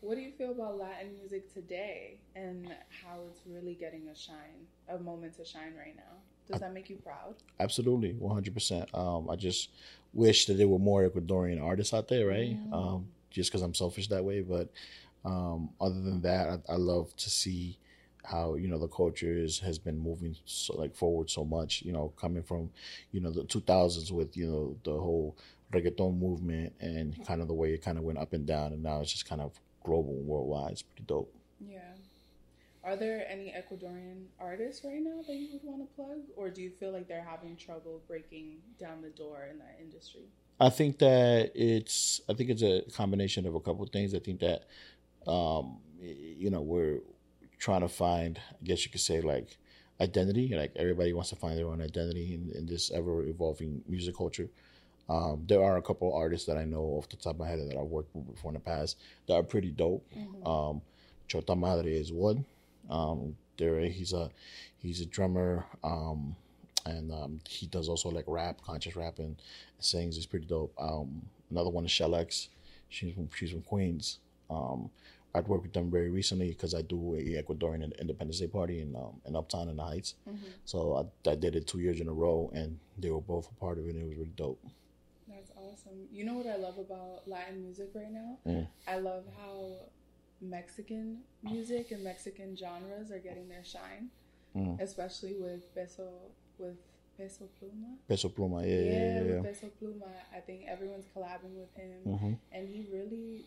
[0.00, 4.66] What do you feel about Latin music today and how it's really getting a shine,
[4.88, 6.18] a moment to shine right now?
[6.50, 7.36] Does that make you proud?
[7.60, 8.88] Absolutely, one hundred percent.
[8.94, 9.70] Um, I just
[10.12, 12.58] wish that there were more Ecuadorian artists out there, right?
[12.72, 14.68] Um, just because I'm selfish that way, but
[15.24, 17.78] um, other than that, I, I love to see
[18.24, 21.82] how you know the culture is, has been moving so like forward so much.
[21.82, 22.70] You know, coming from
[23.12, 25.36] you know the 2000s with you know the whole
[25.72, 28.82] reggaeton movement and kind of the way it kind of went up and down, and
[28.82, 29.52] now it's just kind of
[29.84, 30.72] global, worldwide.
[30.72, 31.34] It's pretty dope.
[31.60, 31.80] Yeah.
[32.84, 36.62] Are there any Ecuadorian artists right now that you would want to plug, or do
[36.62, 40.22] you feel like they're having trouble breaking down the door in that industry?
[40.60, 44.14] I think that it's I think it's a combination of a couple of things.
[44.14, 44.64] I think that
[45.26, 46.98] um you know we're
[47.58, 49.56] trying to find I guess you could say like
[50.00, 54.16] identity like everybody wants to find their own identity in, in this ever evolving music
[54.16, 54.48] culture.
[55.08, 57.48] Um, there are a couple of artists that I know off the top of my
[57.48, 60.06] head that I've worked with before in the past that are pretty dope.
[60.46, 60.80] Um,
[61.28, 62.44] Chota Madre is one.
[62.88, 64.30] Um, there he's a
[64.78, 65.64] he's a drummer.
[65.84, 66.36] Um,
[66.84, 69.36] and um, he does also like rap, conscious rap, and
[69.78, 70.16] sings.
[70.16, 70.74] It's pretty dope.
[70.78, 72.48] Um, another one is Shell X.
[72.88, 74.18] She's from she's from Queens.
[74.50, 74.90] Um,
[75.34, 78.94] I'd worked with them very recently because I do a Ecuadorian Independence Day party in
[78.96, 80.14] um, in Uptown in the Heights.
[80.28, 80.44] Mm-hmm.
[80.64, 83.54] So I, I did it two years in a row, and they were both a
[83.60, 83.94] part of it.
[83.94, 84.62] and It was really dope.
[85.72, 86.06] Awesome.
[86.12, 88.38] You know what I love about Latin music right now?
[88.46, 88.66] Mm.
[88.86, 89.76] I love how
[90.40, 94.10] Mexican music and Mexican genres are getting their shine,
[94.56, 94.78] Mm.
[94.80, 96.10] especially with Peso
[96.58, 96.76] with
[97.16, 97.96] Peso Pluma.
[98.08, 99.42] Peso Pluma, yeah, Yeah, yeah, yeah.
[99.42, 100.08] Peso Pluma.
[100.34, 103.44] I think everyone's collabing with him, hmm and he really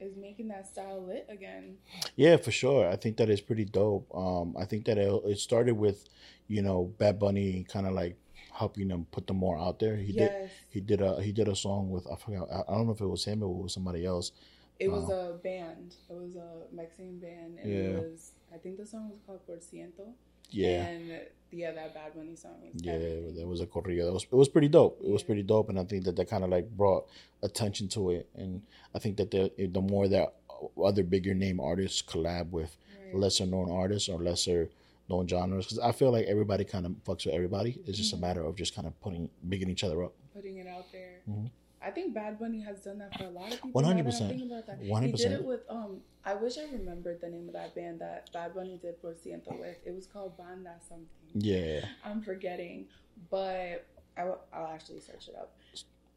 [0.00, 1.78] is making that style lit again.
[2.16, 2.88] Yeah, for sure.
[2.88, 4.06] I think that is pretty dope.
[4.14, 6.08] Um, I think that it, it started with,
[6.48, 8.16] you know, Bad Bunny kind of like
[8.54, 9.96] helping them put them more out there.
[9.96, 10.50] He did.
[10.70, 13.00] He did a he did a song with I forgot I, I don't know if
[13.00, 14.32] it was him or it was somebody else.
[14.80, 15.94] it was uh, a band.
[16.10, 17.98] It was a Mexican band, and Yeah.
[17.98, 18.32] it was.
[18.54, 20.06] I think the song was called Por Ciento.
[20.50, 21.10] Yeah, And
[21.50, 23.34] yeah, that Bad Bunny song was yeah, everything.
[23.36, 24.06] there was a corrido.
[24.08, 25.00] It was it was pretty dope.
[25.02, 27.06] It was pretty dope, and I think that that kind of like brought
[27.42, 28.28] attention to it.
[28.36, 28.62] And
[28.94, 30.34] I think that the the more that
[30.82, 33.20] other bigger name artists collab with Right.
[33.22, 34.70] lesser known artists or lesser
[35.08, 37.78] known genres, because I feel like everybody kind of fucks with everybody.
[37.86, 38.18] It's just Mhm.
[38.18, 40.12] a matter of just kind of putting bigging each other up.
[40.32, 41.20] putting it out there.
[41.28, 41.48] Mhm.
[41.80, 43.70] I think Bad Bunny has done that for a lot of people.
[43.72, 44.30] 100%.
[44.30, 44.78] now that I'm about that.
[44.80, 45.30] He 100%.
[45.30, 46.02] did it with um.
[46.24, 49.52] I wish I remembered the name of that band that Bad Bunny did Por Ciento
[49.60, 49.76] with.
[49.86, 51.06] It was called Banda something.
[51.34, 52.88] Yeah, I'm forgetting,
[53.30, 53.84] but
[54.16, 55.54] I, will actually search it up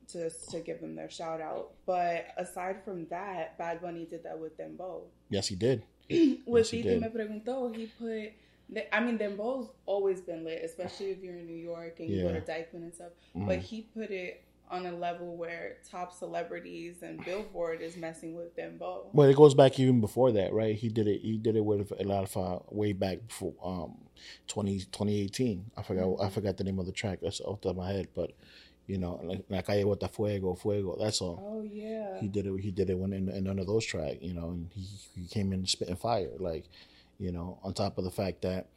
[0.08, 1.74] to to give them their shout out.
[1.86, 5.04] But aside from that, Bad Bunny did that with them both.
[5.30, 5.84] yes, he did.
[6.48, 7.02] with he Titi did.
[7.02, 8.32] Me Preguntó, he put.
[8.92, 12.34] I mean, Dembow's always been lit, especially if you're in New York and you go
[12.34, 13.12] to Dyckman and stuff.
[13.36, 13.48] Mhm.
[13.48, 18.54] But he put it on a level where top celebrities and Billboard is messing with
[18.58, 19.06] Dembow.
[19.14, 20.76] Well, it goes back even before that, right?
[20.76, 21.22] He did it.
[21.22, 23.98] He did it with a lot of uh, way back before um,
[24.48, 25.72] 20, 2018.
[25.78, 26.04] I forgot.
[26.20, 26.32] I Mhm.
[26.32, 27.20] forgot the name of the track.
[27.22, 28.34] That's off the top of my head, but
[28.88, 30.98] you know, like I Calle the Fuego, Fuego.
[30.98, 31.40] That song.
[31.42, 32.58] Oh yeah, He did it.
[32.60, 34.86] He did it when in, in none of those tracks, you know, and he,
[35.22, 36.66] he came in spitting fire, like,
[37.20, 38.68] you know, on top of the fact that,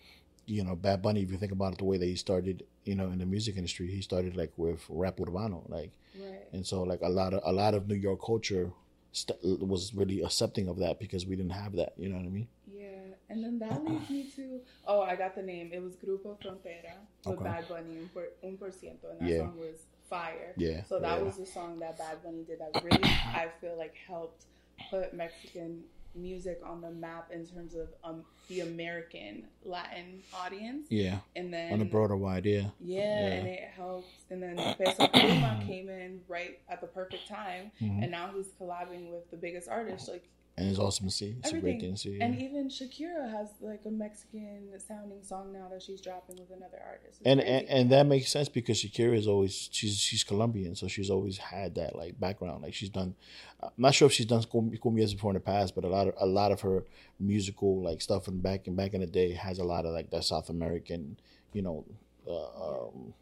[0.46, 1.22] you know, Bad Bunny.
[1.22, 3.56] If you think about it, the way that he started, you know, in the music
[3.56, 6.40] industry, he started like with rap urbano, like, right.
[6.52, 8.70] and so like a lot of a lot of New York culture
[9.12, 11.92] st- was really accepting of that because we didn't have that.
[11.96, 12.48] You know what I mean?
[12.72, 12.86] Yeah,
[13.28, 15.70] and then that leads me to oh, I got the name.
[15.72, 17.44] It was Grupo Frontera with Okay.
[17.44, 19.38] Bad Bunny, Un por, Un por ciento, and that Yeah.
[19.40, 19.76] song was
[20.08, 20.54] fire.
[20.56, 20.82] Yeah.
[20.84, 21.22] So that yeah.
[21.24, 24.46] was the song that Bad Bunny did that really I feel like helped
[24.90, 30.86] put Mexican music on the map in terms of um, the American Latin audience.
[30.90, 32.44] yeah And then on a broader wide.
[32.46, 32.66] Yeah.
[32.80, 33.26] yeah, Yeah.
[33.34, 34.08] and it helped.
[34.30, 38.02] And then Peso Pluma came in right at the perfect time, Mhm.
[38.02, 40.08] and now he's collabing with the biggest artists.
[40.08, 40.28] Like
[40.60, 41.36] And it's awesome to see.
[41.38, 42.18] It's a great thing to see.
[42.18, 42.24] Yeah.
[42.24, 46.78] And even Shakira has like a Mexican sounding song now that she's dropping with another
[46.86, 47.22] artist.
[47.24, 51.08] And, and and that makes sense because Shakira is always she's she's Colombian, so she's
[51.08, 52.62] always had that like background.
[52.62, 53.14] Like she's done,
[53.62, 56.08] I'm not sure if she's done cum- cumbias before in the past, but a lot
[56.08, 56.84] of a lot of her
[57.18, 60.10] musical like stuff and back and back in the day has a lot of like
[60.10, 61.16] that South American,
[61.54, 61.86] you know,
[62.28, 63.14] uh, um,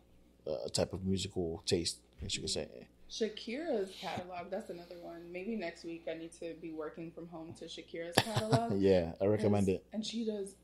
[0.44, 1.98] uh, type of musical taste.
[2.24, 2.88] as you could say.
[3.10, 5.32] Shakira's catalog, that's another one.
[5.32, 8.80] Maybe next week I need to be working from home to Shakira's catalog.
[8.80, 9.84] yeah, I recommend it.
[9.92, 10.54] And she does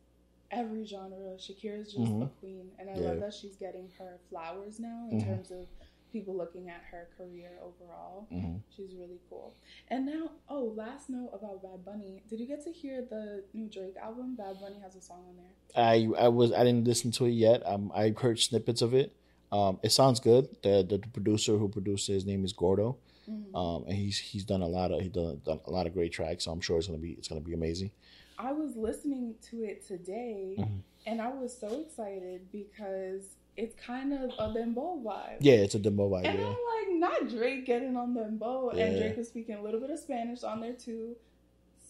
[0.50, 1.36] every genre.
[1.38, 2.22] Shakira's just Mhm.
[2.24, 2.70] a queen.
[2.78, 3.08] And I Yeah.
[3.10, 5.24] love that she's getting her flowers now in Mhm.
[5.24, 5.66] terms of
[6.12, 8.26] people looking at her career overall.
[8.30, 9.54] hmm She's really cool.
[9.88, 12.22] And now, oh, last note about Bad Bunny.
[12.28, 14.34] Did you get to hear the new Drake album?
[14.36, 15.52] Bad Bunny has a song on there.
[15.74, 17.66] I I was I didn't listen to it yet.
[17.66, 19.12] Um, I heard snippets of it.
[19.54, 20.48] Um, it sounds good.
[20.62, 22.96] The the producer who produced it, his name is Gordo.
[23.30, 23.54] Mhm.
[23.54, 26.12] Um, and he's he's done a lot of he done, done a lot of great
[26.12, 26.44] tracks.
[26.44, 27.90] So I'm sure it's gonna be it's gonna be amazing.
[28.36, 30.80] I was listening to it today, Mhm.
[31.06, 33.22] and I was so excited because
[33.56, 35.36] it's kind of a Dembow vibe.
[35.40, 36.24] Yeah, it's a demo vibe.
[36.24, 36.46] And Yeah.
[36.48, 40.00] I'm like, not Drake getting on Dembow, and Drake was speaking a little bit of
[40.00, 41.14] Spanish on there too.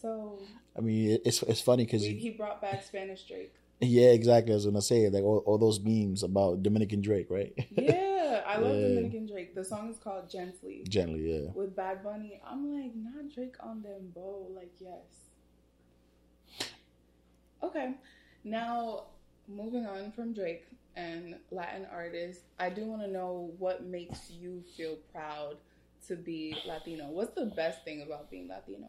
[0.01, 0.37] So
[0.77, 3.53] I mean, it's it's funny because he, he brought back Spanish Drake.
[3.81, 4.53] Yeah, exactly.
[4.53, 7.53] I was gonna say like all, all those memes about Dominican Drake, right?
[7.71, 8.87] Yeah, I love Yeah.
[8.87, 9.53] Dominican Drake.
[9.53, 10.83] The song is called Gently.
[10.87, 11.49] Gently, yeah.
[11.53, 14.53] With Bad Bunny, I'm like, not Drake on Dembow.
[14.55, 15.03] Like, yes.
[17.63, 17.95] Okay,
[18.43, 19.05] now
[19.47, 24.63] moving on from Drake and Latin artists, I do want to know what makes you
[24.77, 25.57] feel proud
[26.07, 27.09] to be Latino.
[27.09, 28.87] What's the best thing about being Latino?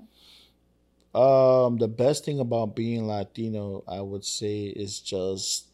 [1.17, 5.69] Um, the best thing about being Latino, I would say, is just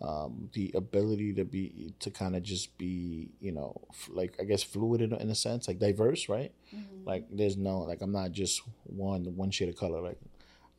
[0.00, 4.44] um, the ability to be to kind of just be, you know, f- like I
[4.44, 6.52] guess fluid in, in a sense, like diverse, right?
[6.74, 7.06] Mhm.
[7.06, 10.00] Like there's no like I'm not just one one shade of color.
[10.00, 10.18] Like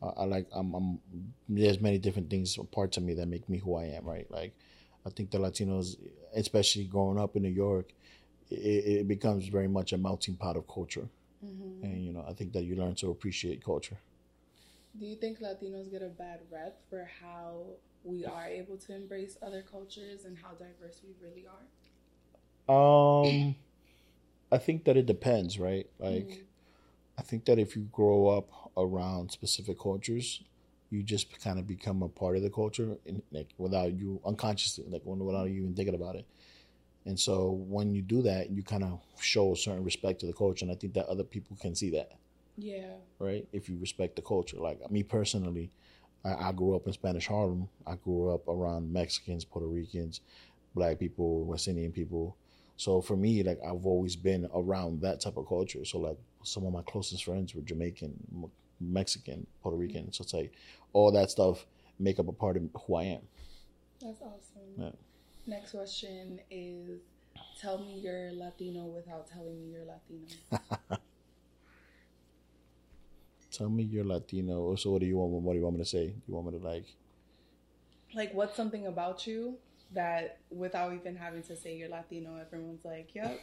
[0.01, 0.99] uh, I like I'm, I'm
[1.49, 4.29] there's many different things parts of me that make me who I am, right?
[4.31, 4.53] Like
[5.05, 5.97] I think the Latinos,
[6.35, 7.93] especially growing up in New York,
[8.49, 8.55] it,
[9.01, 11.09] it becomes very much a melting pot of culture.
[11.81, 13.97] And you know I think that you learn to appreciate culture.
[14.97, 19.37] Do you think Latinos get a bad rep for how we are able to embrace
[19.41, 21.65] other cultures and how diverse we really are?
[22.67, 23.55] Um,
[24.51, 25.89] I think that it depends, right?
[25.99, 26.37] Like, Mhm.
[27.19, 30.43] I think that if you grow up around specific cultures,
[30.89, 34.85] you just kind of become a part of the culture, in, like without you unconsciously,
[34.89, 36.25] like without you even thinking about it.
[37.05, 40.33] And so when you do that, you kind of show a certain respect to the
[40.33, 42.11] culture, and I think that other people can see that,
[42.57, 42.93] Yeah.
[43.19, 43.47] right?
[43.51, 45.71] If you respect the culture, like me personally,
[46.23, 47.67] I, I grew up in Spanish Harlem.
[47.87, 50.21] I grew up around Mexicans, Puerto Ricans,
[50.75, 52.35] Black people, West Indian people.
[52.77, 55.83] So for me, like I've always been around that type of culture.
[55.85, 60.11] So like some of my closest friends were Jamaican, M- Mexican, Puerto Rican.
[60.11, 60.51] So it's like
[60.93, 61.65] all that stuff
[61.99, 63.21] make up a part of who I am.
[64.01, 64.61] That's awesome.
[64.77, 64.91] Yeah.
[65.47, 66.99] Next question is
[67.59, 70.99] tell me you're Latino without telling me you're Latino.
[73.51, 74.75] Tell me you're Latino.
[74.75, 75.31] So what do you want?
[75.43, 76.07] What do you want me to say?
[76.07, 76.85] Do you want me to like?
[78.13, 79.57] like what's something about you
[79.93, 83.39] that without even having to say you're Latino, everyone's like, Yep.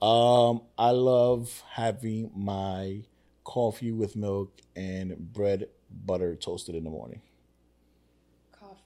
[0.00, 3.02] Um, I love having my
[3.42, 5.68] coffee with milk and bread
[6.04, 7.20] butter toasted in the morning.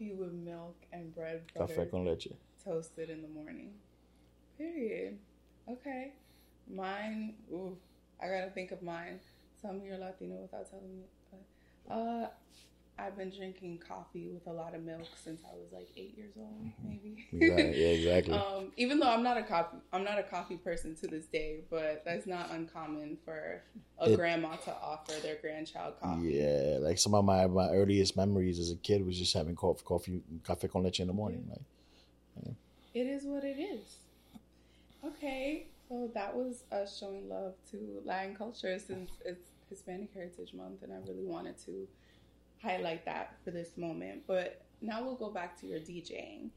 [0.03, 2.29] Coffee with milk and bread Café butter con leche.
[2.65, 3.73] toasted in the morning.
[4.59, 5.19] Period.
[5.69, 6.13] Okay.
[6.69, 7.77] Mine, ooh,
[8.21, 9.21] I gotta think of mine.
[9.61, 11.05] Tell me you're Latino without telling me.
[11.91, 12.27] Uh,
[12.99, 16.35] I've been drinking coffee with a lot of milk since I was like eight years
[16.37, 17.27] old, maybe.
[17.33, 17.83] Exactly.
[17.83, 18.35] Yeah, exactly.
[18.39, 21.61] um, even though I'm not a coffee, I'm not a coffee person to this day,
[21.71, 23.63] but that's not uncommon for
[23.99, 26.35] a It- grandma to offer their grandchild coffee.
[26.35, 29.83] Yeah, like some of my, my earliest memories as a kid was just having coffee,
[29.85, 31.47] coffee, cafe con leche in the morning.
[31.49, 32.55] Like,
[32.95, 33.97] It is what it is.
[35.05, 40.83] Okay, so that was us showing love to Latin culture since it's Hispanic Heritage Month,
[40.83, 41.89] and I really wanted to
[42.63, 44.23] highlight that for this moment.
[44.27, 46.51] But now we'll go back to your DJing.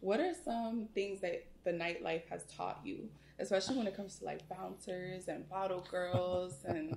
[0.00, 4.24] What are some things that the nightlife has taught you, especially when it comes to
[4.24, 6.64] like bouncers and bottle girls?
[6.64, 6.96] And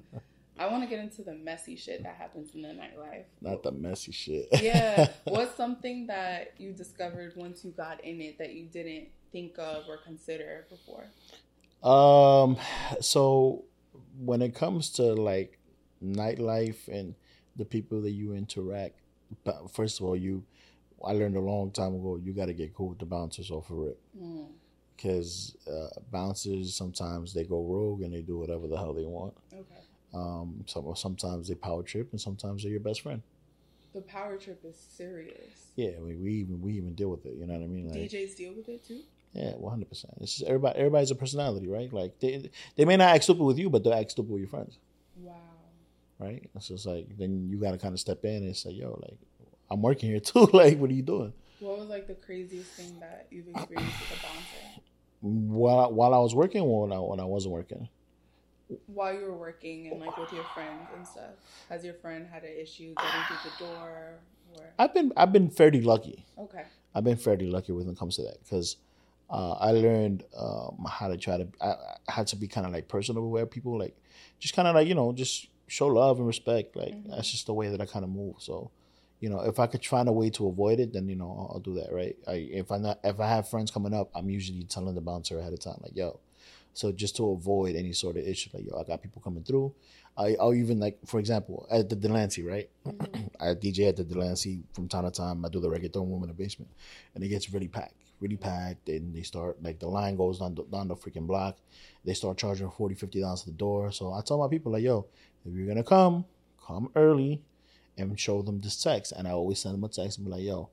[0.58, 3.26] I want to get into the messy shit that happens in the nightlife.
[3.42, 4.48] not the messy shit.
[4.62, 5.10] yeah.
[5.26, 9.84] What's something that you discovered once you got in it that you didn't think of
[9.88, 11.06] or consider before?
[11.84, 12.58] Um,
[13.02, 13.66] so
[14.18, 15.60] when it comes to like
[16.04, 17.16] nightlife and
[17.56, 18.96] the people that you interact,
[19.44, 20.44] but first of all, you,
[21.06, 23.70] I learned a long time ago, you got to get cool with the bouncers off
[23.70, 23.98] of it.
[24.22, 24.48] Mm,
[24.96, 29.34] Because uh, bouncers sometimes they go rogue and they do whatever the hell they want.
[29.54, 29.82] okay.
[30.14, 33.22] Um, some sometimes they power trip and sometimes they're your best friend.
[33.94, 35.72] The power trip is serious.
[35.76, 37.34] Yeah, I mean, we even we even deal with it.
[37.36, 37.90] You know what I mean?
[37.90, 39.02] Like, DJs deal with it too.
[39.34, 40.14] Yeah, one hundred percent.
[40.22, 40.80] It's just everybody.
[40.80, 41.92] Everybody's a personality, right?
[41.92, 44.50] Like they they may not act stupid with you, but they'll act stupid with your
[44.50, 44.78] friends,
[45.18, 45.34] Wow.
[46.20, 46.50] Right?
[46.60, 49.18] So it's like then you got to kind of step in and say, "Yo, like
[49.70, 50.46] I'm working here too.
[50.54, 54.20] like, what are you doing?" What was like the craziest thing that you've experienced with
[54.20, 54.82] a bouncer
[55.22, 57.88] While while I was working, or when I when I wasn't working.
[58.88, 61.32] while you were working and like with your friends and stuff?
[61.70, 64.20] Has your friend had an issue getting through the door?
[64.58, 66.26] Or I've been I've been fairly lucky.
[66.38, 68.78] okay, I've been fairly lucky when it comes to that because
[69.30, 71.68] uh, I learned um, how to try to I,
[72.08, 73.96] I had to be kind of like personable with people, like
[74.40, 76.76] just kind of like you know just show love and respect.
[76.76, 77.10] Like Mhm.
[77.10, 78.36] that's just the way that I kind of move.
[78.40, 78.72] So
[79.22, 81.52] you know, if I could find a way to avoid it, then you know I'll,
[81.56, 81.92] I'll do that.
[81.92, 82.16] Right?
[82.28, 85.40] I, if I not if I have friends coming up, I'm usually telling the bouncer
[85.40, 86.20] ahead of time, like yo.
[86.74, 89.74] So just to avoid any sort of issue, like yo, I got people coming through.
[90.18, 92.70] I, I'll even like, for example, at the Delancey, right?
[92.86, 93.30] Mhm.
[93.40, 95.44] I DJ at the Delancey from time to time.
[95.46, 96.70] I do the reggaeton room in the basement,
[97.16, 98.90] and it gets really packed, really packed.
[98.90, 101.58] And they start like the line goes down the, down the freaking block.
[102.04, 103.92] They start charging 40 50 dollars at the door.
[103.92, 105.06] So I tell my people like, yo,
[105.46, 106.26] if you're gonna come,
[106.66, 107.42] come early,
[107.98, 109.12] and show them this text.
[109.14, 110.70] And I always send them a text and be like, yo,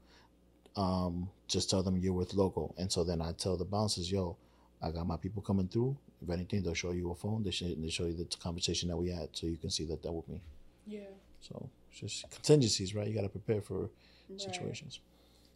[0.76, 2.72] um, just tell them you're with Loko.
[2.78, 4.36] And so then I tell the bouncers, yo,
[4.82, 5.96] I got my people coming through.
[6.22, 7.42] If anything, they'll show you a phone.
[7.42, 10.02] They show, they show you the conversation that we had, so you can see that
[10.02, 10.40] they're with me.
[10.86, 11.00] yeah.
[11.40, 13.08] So it's just contingencies, right?
[13.08, 13.90] You got to prepare for
[14.30, 14.40] Right.
[14.40, 15.00] situations.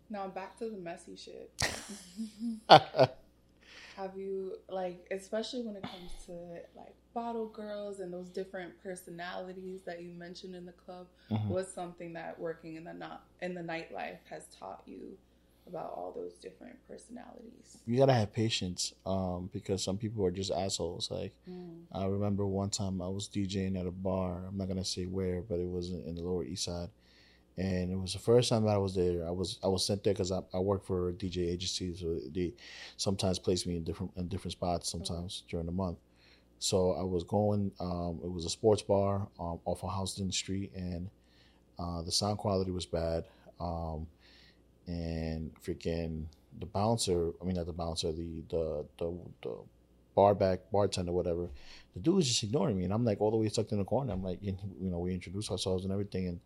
[0.08, 1.50] Now back to the messy shit.
[3.96, 6.32] Have you like, especially when it comes to
[6.76, 11.06] like bottle girls and those different personalities that you mentioned in the club?
[11.30, 11.48] Mhm.
[11.48, 15.16] What's something that working in the not in the nightlife has taught you
[15.66, 17.78] about all those different personalities?
[17.86, 21.10] you gotta have patience, um, because some people are just assholes.
[21.10, 21.32] Like
[21.92, 24.44] I remember one time I was DJing at a bar.
[24.46, 26.90] I'm not gonna say where, but it was in the Lower East Side,
[27.58, 29.26] and it was the first time that I was there.
[29.26, 32.18] I was I was sent there because I, I work for a DJ agency, so
[32.32, 32.52] they
[32.96, 35.98] sometimes place me in different in different spots sometimes during the month.
[36.60, 37.72] So I was going.
[37.80, 41.10] Um, it was a sports bar um, off of Houston Street, and
[41.78, 43.24] Uh, the sound quality was bad,
[43.60, 44.06] um,
[44.86, 46.24] and freaking
[46.60, 47.32] the bouncer.
[47.40, 48.12] I mean, not the bouncer.
[48.12, 49.54] The the the, the
[50.14, 51.48] bar back bartender, whatever.
[51.94, 53.84] The dude was just ignoring me, and I'm like all the way stuck in the
[53.84, 54.12] corner.
[54.12, 56.40] I'm like, you know, we introduced ourselves and everything, and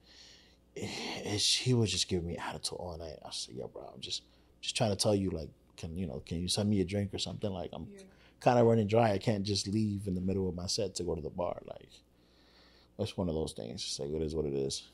[0.74, 3.18] he was just giving me attitude all night.
[3.24, 4.22] I said, "Yo, bro, I'm just
[4.60, 7.14] just trying to tell you, like, can you know, can you send me a drink
[7.14, 7.50] or something?
[7.50, 8.02] Like, I'm Yeah.
[8.40, 9.12] kind of running dry.
[9.12, 11.60] I can't just leave in the middle of my set to go to the bar.
[11.66, 11.90] Like,
[12.98, 13.82] that's one of those things.
[13.82, 14.88] It's like it is what it is.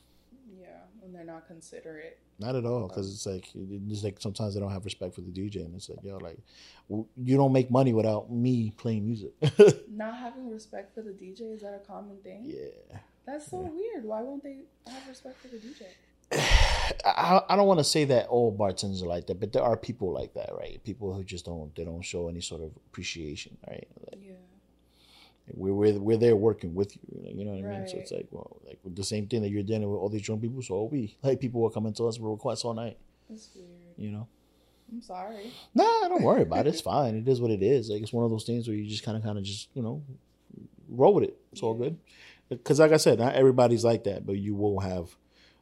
[0.59, 2.19] Yeah, when they're not considerate.
[2.39, 5.31] Not at all, because it's like it's like sometimes they don't have respect for the
[5.31, 6.39] DJ, and it's like yo, like
[6.87, 9.33] you don't make money without me playing music.
[9.89, 12.43] Not having respect for the DJ is that a common thing?
[12.45, 14.05] yeah, That's so weird.
[14.05, 15.83] Why won't they have respect for the DJ?
[17.05, 19.77] I, I don't want to say that all bartenders are like that, but there are
[19.77, 20.83] people like that, right?
[20.83, 23.87] People who just don't they don't show any sort of appreciation, right?
[24.11, 24.33] Like, Yeah.
[25.53, 27.01] we're, we're we're there working with you,
[27.33, 27.87] you know what I mean?
[27.87, 30.41] So it's like well, like the same thing that you're dealing with all these drunk
[30.41, 31.15] people, so are we.
[31.23, 32.97] Like people will come into us with requests all night,
[33.29, 33.67] It's weird.
[33.97, 34.27] you know.
[34.89, 35.51] I'm sorry.
[35.75, 36.69] Nah, don't worry about it.
[36.69, 37.15] It's fine.
[37.15, 37.89] It is what it is.
[37.89, 39.81] Like it's one of those things where you just kind of, kind of just, you
[39.81, 40.01] know,
[40.89, 41.37] roll with it.
[41.51, 41.97] It's all good.
[42.49, 45.15] Because, like I said, not everybody's like that, but you will have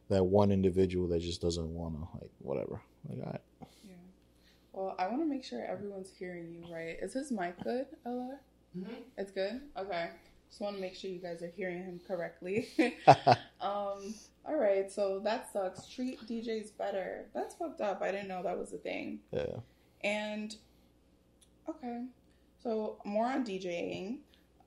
[0.08, 2.80] that one individual that just doesn't want to, like, whatever.
[3.08, 3.40] Like, all right.
[3.84, 3.94] Yeah.
[4.72, 6.96] Well, I want to make sure everyone's hearing you right.
[7.02, 8.38] Is his mic good, Ella?
[8.78, 8.86] Mhm.
[9.18, 9.60] It's good?
[9.76, 10.10] Okay.
[10.48, 12.68] Just want to make sure you guys are hearing him correctly.
[13.60, 14.14] um,
[14.44, 15.88] all right, so that sucks.
[15.88, 17.26] Treat DJs better.
[17.34, 18.00] That's fucked up.
[18.00, 19.18] I didn't know that was a thing.
[19.32, 19.56] yeah.
[20.04, 20.54] And
[21.68, 22.04] okay,
[22.62, 24.18] so more on DJing.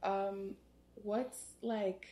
[0.03, 0.55] Um,
[1.03, 2.07] what's like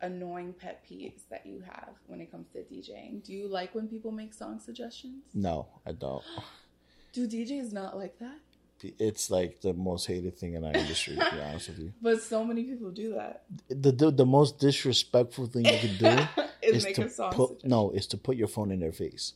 [0.00, 3.22] annoying pet peeves that you have when it comes to DJing?
[3.24, 5.24] Do you like when people make song suggestions?
[5.34, 6.22] No, I don't.
[7.12, 8.38] Do DJs not like that?
[8.98, 11.92] It's like the most hated thing in our industry, to be honest with you.
[12.02, 13.44] But so many people do that.
[13.68, 17.32] The, the, the most disrespectful thing you can do is is make to a song
[17.32, 17.70] put, suggestion.
[17.70, 19.32] no, is to put your phone in their face.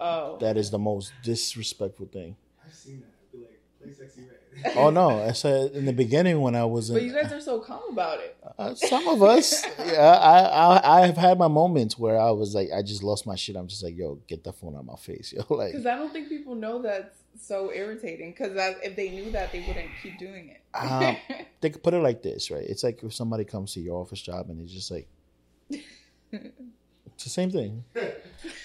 [0.00, 2.36] Oh, That is the most disrespectful thing.
[2.64, 3.06] I've seen that.
[3.20, 4.38] I'd be like, play Sexyy Red.
[4.76, 5.20] Oh, no.
[5.22, 6.96] I said in the beginning when I was in.
[6.96, 8.36] but you guys are so calm about it.
[8.58, 12.54] Uh, some of us, yeah, I, I I have had my moments where I was
[12.54, 13.56] like, I just lost my shit.
[13.56, 15.42] I'm just like, yo, get the phone out of my face, yo.
[15.54, 18.30] Like, Because I don't think people know that's so irritating.
[18.32, 20.60] Because if they knew that, they wouldn't keep doing it.
[20.74, 21.16] Um,
[21.60, 22.62] they could put it like this, right?
[22.64, 25.08] It's like if somebody comes to your office job and it's just like,
[25.70, 27.84] it's the same thing.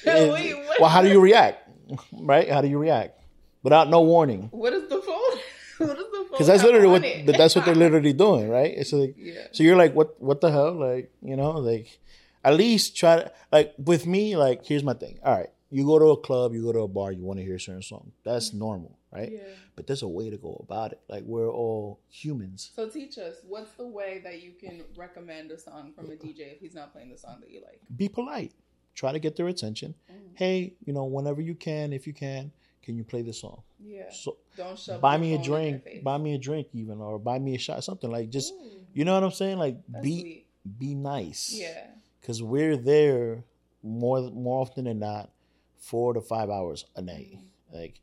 [0.05, 1.69] Wait, well, how do you react,
[2.13, 2.49] right?
[2.49, 3.19] How do you react
[3.63, 4.49] without no warning?
[4.51, 5.88] What is the phone?
[5.88, 6.26] what is the phone?
[6.38, 7.25] Because that's literally what, it?
[7.25, 8.73] but that's what they're literally doing, right?
[8.75, 9.47] It's like, Yeah.
[9.51, 10.21] So you're like, what?
[10.21, 10.73] What the hell?
[10.73, 11.99] Like, you know, like,
[12.43, 14.35] at least try to like with me.
[14.38, 15.19] Like, here's my thing.
[15.23, 17.45] All right, you go to a club, you go to a bar, you want to
[17.45, 18.11] hear a certain song.
[18.23, 19.31] That's normal, right?
[19.31, 19.39] Yeah.
[19.75, 21.01] But there's a way to go about it.
[21.07, 22.71] Like, we're all humans.
[22.75, 26.53] So teach us, what's the way that you can recommend a song from a DJ
[26.53, 27.81] if he's not playing the song that you like?
[27.95, 28.53] Be polite.
[28.95, 29.93] Try to get their attention.
[30.11, 30.15] Mm.
[30.33, 32.51] Hey, you know, whenever you can, if you can,
[32.82, 33.61] can you play this song?
[33.80, 34.09] Yeah.
[34.11, 35.01] So Don't shove.
[35.01, 36.03] buy me a phone in their drink.
[36.03, 37.84] Buy me a drink, even, or buy me a shot.
[37.84, 39.57] Something like just, Ooh, you know what I'm saying?
[39.57, 40.45] Like, that's be sweet.
[40.80, 41.51] be nice.
[41.53, 41.88] Yeah.
[42.21, 43.43] because we're there
[43.84, 45.30] more more often than not
[45.78, 47.78] four to five hours a night mm-hmm.
[47.78, 48.01] like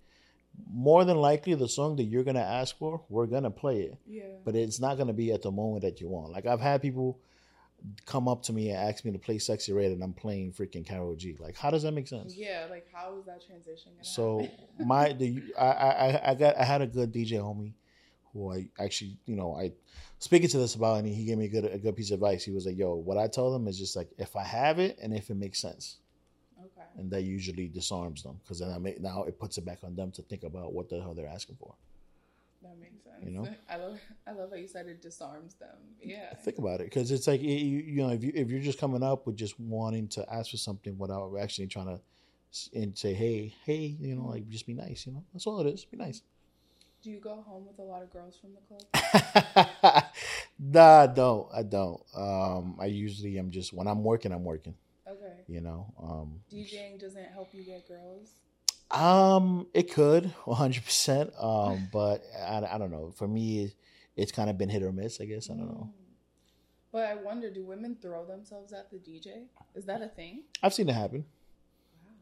[0.71, 4.23] more than likely the song that you're gonna ask for we're gonna play it Yeah.
[4.45, 7.19] but it's not gonna be at the moment that you want like i've had people
[8.07, 10.87] come up to me and ask me to play Sexyy Red and i'm playing freaking
[10.87, 12.67] Karol G like how does that make sense Yeah.
[12.71, 14.59] Like, how is that transition gonna so happen?
[14.87, 17.75] my the I, I I got I had a good DJ homie
[18.33, 19.73] who I actually you know I
[20.19, 22.45] speaking to this about and he gave me a good a good piece of advice.
[22.45, 24.99] He was like, "Yo, what I tell them is just like if I have it
[25.03, 25.99] and if it makes sense,
[26.59, 26.87] okay.
[26.97, 29.95] and that usually disarms them because then I make now it puts it back on
[29.95, 31.75] them to think about what the hell they're asking for.
[32.65, 33.23] That makes sense.
[33.23, 33.49] You know?
[33.71, 34.01] I love.
[34.27, 35.77] I love how you said it disarms them.
[36.03, 36.35] Yeah.
[36.35, 39.03] Think about it because it's like you, you know if you if you're just coming
[39.03, 42.01] up with just wanting to ask for something without actually trying to
[42.73, 45.67] and say hey hey you know like just be nice you know that's all it
[45.67, 46.23] is be nice.
[47.03, 50.05] Do you go home with a lot of girls from the club?
[50.59, 51.49] nah, I don't.
[51.55, 52.01] I don't.
[52.17, 54.75] Um, I usually am just when I'm working, I'm working.
[55.07, 55.35] Okay.
[55.47, 55.93] You know.
[56.03, 58.31] Um, DJing doesn't help you get girls.
[58.95, 60.85] Um, it could 100.
[60.85, 63.13] percent Um, but I, I don't know.
[63.17, 63.73] For me,
[64.17, 65.21] it's kind of been hit or miss.
[65.21, 65.89] I guess I don't know.
[65.91, 66.01] Mm.
[66.93, 69.47] But I wonder, do women throw themselves at the DJ?
[69.75, 70.45] Is that a thing?
[70.63, 71.25] I've seen it happen.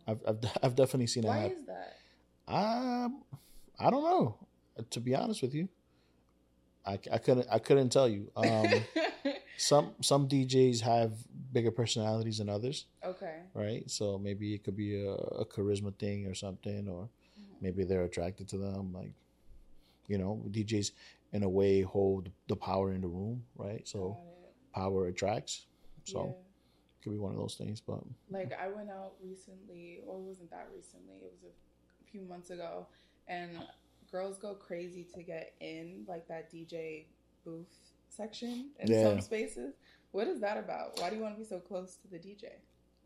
[0.06, 0.14] Wow.
[0.14, 1.56] I've I've, I've definitely seen it Why happen.
[1.58, 1.96] is that?
[2.48, 3.22] Um,
[3.78, 4.36] I don't know.
[4.90, 5.68] To be honest with you,
[6.84, 8.30] I, I couldn't I couldn't tell you.
[8.36, 8.68] Um,
[9.56, 11.12] some some DJs have
[11.52, 12.86] bigger personalities than others.
[13.04, 13.40] okay.
[13.54, 13.88] right?
[13.88, 17.08] So maybe it could be a, a charisma thing or something, or
[17.60, 18.92] maybe they're attracted to them.
[18.92, 19.12] Like,
[20.08, 20.92] you know, DJs
[21.32, 23.86] in a way hold the power in the room, right?
[23.86, 24.18] So
[24.74, 25.66] power attracts.
[26.04, 26.36] So
[27.02, 27.80] could be one of those things.
[27.80, 31.14] But Like I went out recently, or it wasn't that recently.
[31.16, 32.86] It was a few months ago,
[33.28, 33.50] and
[34.12, 37.06] girls go crazy to get in like that DJ
[37.44, 37.66] booth
[38.10, 39.02] section in Yeah.
[39.04, 39.74] some spaces.
[40.12, 41.00] What is that about?
[41.00, 42.50] Why do you want to be so close to the DJ?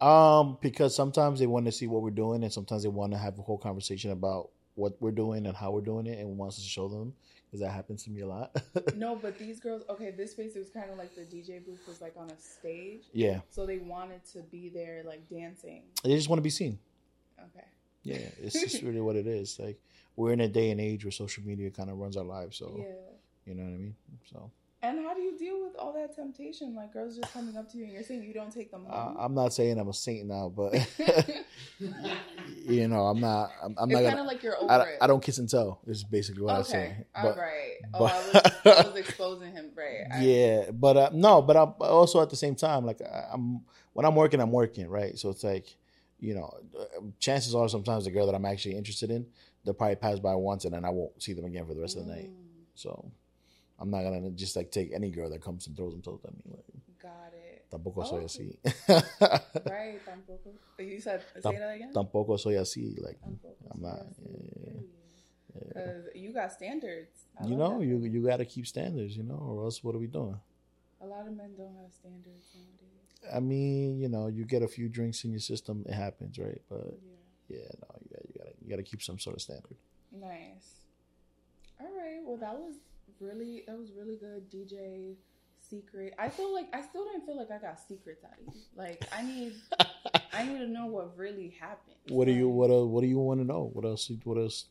[0.04, 3.18] um, because sometimes they want to see what we're doing, and sometimes they want to
[3.18, 6.58] have a whole conversation about what we're doing and how we're doing it, and wants
[6.58, 7.14] us to show them
[7.46, 8.54] because that happens to me a lot.
[8.94, 9.84] No, but these girls.
[9.88, 12.38] Okay, this space it was kind of like the DJ booth was like on a
[12.38, 15.84] stage, yeah, so they wanted to be there like dancing.
[16.04, 16.78] they just want to be seen.
[17.38, 17.64] Okay.
[18.06, 19.58] Yeah, it's just really what it is.
[19.58, 19.78] Like
[20.16, 22.74] we're in a day and age where social media kind of runs our lives, so
[22.78, 22.84] Yeah.
[23.46, 23.96] you know what I mean.
[24.32, 24.50] So
[24.82, 26.74] And how do you deal with all that temptation?
[26.74, 28.94] Like girls just coming up to you and you're saying you don't take them uh,
[28.94, 29.16] home.
[29.18, 30.72] I'm not saying I'm a saint now, but
[32.64, 33.50] you know, I'm not.
[33.62, 34.98] I'm, I'm it's not kind of like you're over I, it.
[35.00, 35.80] I don't kiss and tell.
[35.86, 36.70] Is basically what I'm okay.
[36.70, 37.04] saying.
[37.14, 37.72] All But right.
[37.94, 39.70] Oh, I, was, I was exposing him.
[39.76, 40.06] Right.
[40.12, 43.60] I- yeah, but uh, no, but I'm also at the same time like I- I'm
[43.92, 45.18] when I'm working, I'm working, right?
[45.18, 45.74] So it's like,
[46.20, 46.50] you know,
[47.18, 49.26] chances are sometimes the girl that I'm actually interested in,
[49.64, 51.96] they'll probably pass by once and then I won't see them again for the rest
[51.96, 52.30] of the night.
[52.30, 53.10] Mm, So
[53.78, 56.42] I'm not gonna just like take any girl that comes and throws themselves at me.
[56.50, 56.64] Like,
[57.02, 57.64] got it.
[57.70, 58.26] tampoco soy Oh.
[58.26, 58.56] así.
[59.70, 60.00] Right.
[60.06, 60.50] Tampoco.
[60.78, 61.92] You said say that again.
[61.92, 62.96] tampoco soy así.
[63.02, 64.00] Like, Tampoco I'm not.
[64.00, 64.24] así.
[64.24, 65.68] yeah, yeah.
[65.68, 67.24] Because you got standards.
[67.40, 67.86] I You know, that.
[67.86, 70.38] you you got to keep standards, you know, or else what are we doing?
[71.00, 72.95] A lot of men don't have standards nowadays.
[73.34, 76.60] I mean, you know, you get a few drinks in your system, it happens, right?
[76.68, 76.98] But
[77.48, 77.58] Yeah.
[77.58, 79.76] yeah, no, you got you got to you got to keep some sort of standard.
[80.12, 80.74] Nice.
[81.80, 82.20] All right.
[82.24, 82.76] Well, that was
[83.20, 85.14] really that was really good, DJ
[85.60, 86.14] Secret.
[86.18, 88.60] I feel like I still don't feel like I got secrets out of you.
[88.76, 89.54] Like I need
[90.32, 91.96] I need to know what really happened.
[92.08, 93.70] What do you what uh, what do you want to know?
[93.72, 94.66] What else what else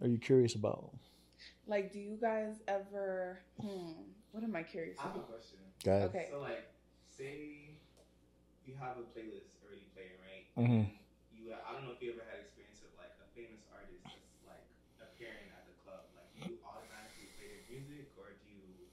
[0.00, 0.90] are you curious about?
[1.66, 3.40] Like, do you guys ever?
[3.60, 3.92] Hmm.
[4.32, 5.30] What am I curious I have a about?
[5.30, 5.58] question.
[5.84, 6.08] Go ahead.
[6.10, 6.28] Okay.
[6.30, 6.66] So like,
[7.18, 7.74] say
[8.66, 10.46] you have a playlist already playing, right?
[10.54, 10.82] Mhm.
[11.34, 14.38] You, I don't know if you ever had experience of like a famous artist that's
[14.46, 14.66] like
[15.02, 16.06] appearing at the club.
[16.14, 18.86] Like, do you automatically play their music, or do you?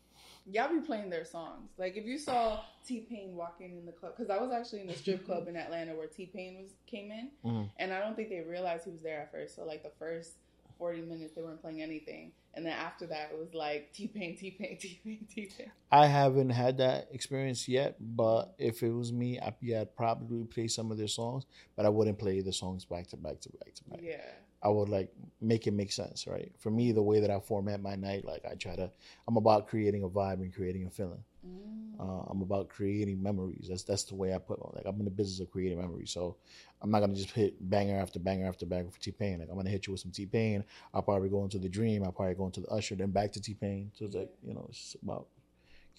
[0.46, 1.72] Y'all be playing their songs.
[1.78, 4.90] Like, if you saw T Pain walking in the club, because I was actually in
[4.90, 7.70] a strip club in Atlanta where T Pain was came in, Mhm.
[7.78, 9.56] and I don't think they realized he was there at first.
[9.56, 10.38] So like the first
[10.78, 14.38] forty minutes, they weren't playing anything, and then after that, it was like T Pain,
[14.38, 15.72] T Pain, T Pain, T Pain.
[15.92, 20.44] I haven't had that experience yet, but if it was me, I, yeah, I'd probably
[20.46, 21.46] play some of their songs,
[21.76, 24.00] but I wouldn't play the songs back to back to back to back.
[24.02, 24.22] Yeah.
[24.64, 25.12] I would like
[25.42, 26.52] make it make sense, right?
[26.58, 28.90] For me, the way that I format my night, like I try to,
[29.28, 31.24] I'm about creating a vibe and creating a feeling.
[31.46, 32.00] Mm.
[32.00, 33.68] Uh, I'm about creating memories.
[33.70, 34.60] That's that's the way I put.
[34.76, 36.12] Like I'm in the business of creating memories.
[36.12, 36.38] So
[36.82, 39.40] I'm not gonna just hit banger after banger after banger for T Pain.
[39.40, 40.64] Like I'm gonna hit you with some T Pain.
[40.94, 42.04] I'll probably go into the Dream.
[42.04, 43.92] I'll probably go into the Usher, then back to T Pain.
[43.94, 45.28] So it's like you know, it's about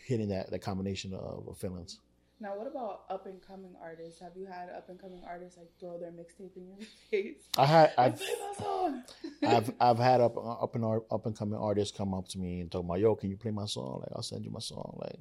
[0.04, 2.00] hitting that that combination of, of feelings.
[2.38, 4.20] Now, what about up and coming artists?
[4.20, 6.76] Have you had up and coming artists like throw their mixtape in your
[7.10, 7.48] face?
[7.56, 9.02] I had I I've play my song.
[9.42, 12.60] I've I've had up uh, up and up and coming artists come up to me
[12.60, 14.00] and talk about, yo, can you play my song?
[14.02, 14.98] Like I'll send you my song.
[15.00, 15.18] Like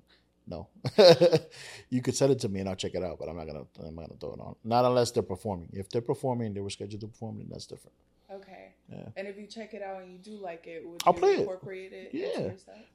[0.48, 0.68] no,
[1.90, 3.66] you could send it to me and I'll check it out, but I'm not gonna
[3.80, 4.56] I'm not gonna throw it on.
[4.64, 5.70] Not unless they're performing.
[5.74, 7.96] If they're performing, they were scheduled to perform, then that's different.
[8.32, 8.74] Okay.
[8.92, 9.08] Yeah.
[9.16, 11.34] And if you check it out and you do like it, would I'll you play
[11.36, 11.40] it.
[11.40, 12.14] incorporate it?
[12.14, 12.52] into Yeah.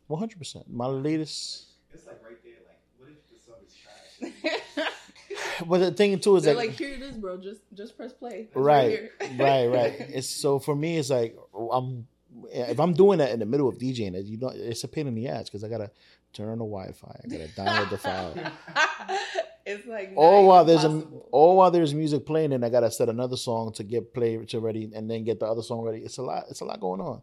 [0.08, 0.70] One hundred percent.
[0.70, 1.66] My latest.
[1.92, 2.54] It's like right there.
[2.68, 3.94] Like, what if the song is trash?
[5.66, 7.36] But the thing too is They're that like, here it is, bro.
[7.36, 8.48] Just just press play.
[8.54, 9.94] Right, here." right, right.
[10.08, 11.36] It's so for me, it's like
[11.72, 12.06] I'm
[12.52, 15.06] if I'm doing that in the middle of DJing, it, you know, it's a pain
[15.06, 15.90] in the ass because I gotta
[16.32, 18.34] turn on the Wi-Fi, I gotta download the file.
[19.66, 21.56] it's like not while there's a, possible.
[21.56, 24.90] while there's music playing, and I gotta set another song to get play to ready,
[24.94, 25.98] and then get the other song ready.
[25.98, 26.44] It's a lot.
[26.50, 27.22] It's a lot going on.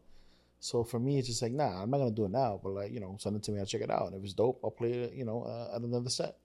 [0.59, 2.59] So for me, it's just like, nah, I'm not gonna do it now.
[2.61, 3.59] But like, you know, send it to me.
[3.59, 4.07] I'll check it out.
[4.07, 5.13] And if it's dope, I'll play it.
[5.13, 6.35] You know, uh, at another set.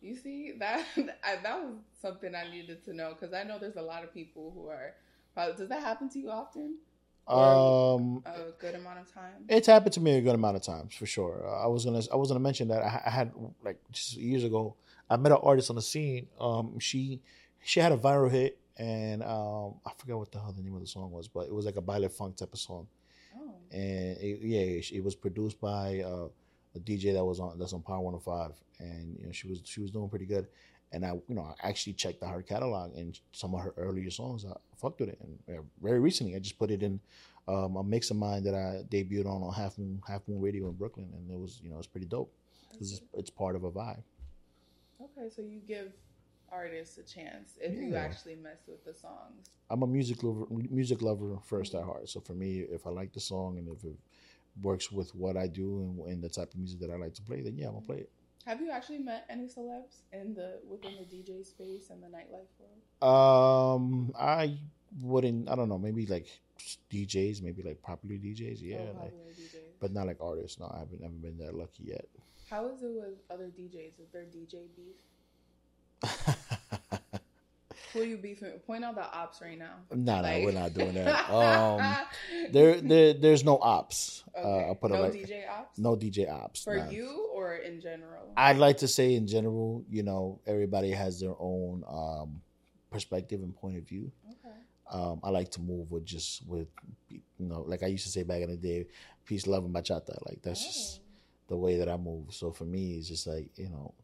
[0.00, 0.84] You see that
[1.24, 4.14] I, that was something I needed to know because I know there's a lot of
[4.14, 4.94] people who are.
[5.34, 6.76] Probably, does that happen to you often?
[7.28, 9.44] Um, A good amount of time.
[9.48, 11.44] It's happened to me a good amount of times for sure.
[11.46, 13.32] Uh, I was gonna I was gonna mention that I, I had
[13.62, 14.74] like just years ago.
[15.08, 16.26] I met an artist on the scene.
[16.40, 17.20] Um, she
[17.62, 20.80] she had a viral hit, and um, I forget what the hell the name of
[20.80, 22.88] the song was, but it was like a baile funk type of song.
[23.36, 23.54] Oh.
[23.70, 26.28] And it, yeah, it, it was produced by uh,
[26.74, 29.80] a DJ that was on that's on Power 105, and you know she was she
[29.80, 30.46] was doing pretty good.
[30.92, 34.10] And I you know I actually checked out her catalog and some of her earlier
[34.10, 34.44] songs.
[34.44, 37.00] I fucked with it, and uh, very recently I just put it in
[37.48, 40.68] um, a mix of mine that I debuted on on Half Moon Half Moon Radio
[40.68, 42.32] in Brooklyn, and it was you know it's pretty dope
[42.72, 44.02] because it's, it's part of a vibe.
[45.00, 45.92] Okay, so you give
[46.52, 49.46] artists a chance if you actually mess with the songs.
[49.70, 52.08] I'm a music lover, music lover first at heart.
[52.08, 53.96] So for me, if I like the song and if it
[54.62, 57.22] works with what I do and, and the type of music that I like to
[57.22, 58.10] play, then yeah, I'm gonna play it.
[58.46, 62.48] Have you actually met any celebs in the within the DJ space and the nightlife
[62.58, 62.80] world?
[63.02, 64.58] Um, I
[65.00, 65.48] wouldn't.
[65.48, 65.78] I don't know.
[65.78, 66.26] Maybe like
[66.90, 68.58] DJs, maybe like popular DJs.
[68.60, 69.78] Yeah, Or like, DJs?
[69.80, 70.58] but not like artists.
[70.58, 71.02] No, I haven't.
[71.02, 72.06] Haven't been that lucky yet.
[72.48, 74.00] How is it with other DJs?
[74.00, 74.96] Is there DJ beef?
[77.92, 78.50] Who you beefing?
[78.66, 79.74] Point out the ops right now.
[79.92, 81.30] nah, nah, Like- we're not doing that.
[81.30, 81.96] Um,
[82.52, 84.24] there, there, there's no ops.
[84.36, 86.88] Uh, I'll put no like DJ ops no DJ ops for nah.
[86.88, 88.32] you or in general.
[88.36, 92.40] I'd like to say in general, you know, everybody has their own um,
[92.90, 94.10] perspective and point of view.
[94.28, 94.54] okay.
[94.90, 96.68] Um, I like to move with just with,
[97.08, 98.86] you know, like I used to say back in the day,
[99.24, 100.16] peace, love, and bachata.
[100.26, 101.02] Like that's just Oh.
[101.48, 102.32] the way that I move.
[102.34, 104.02] So for me, it's just like you know, uh,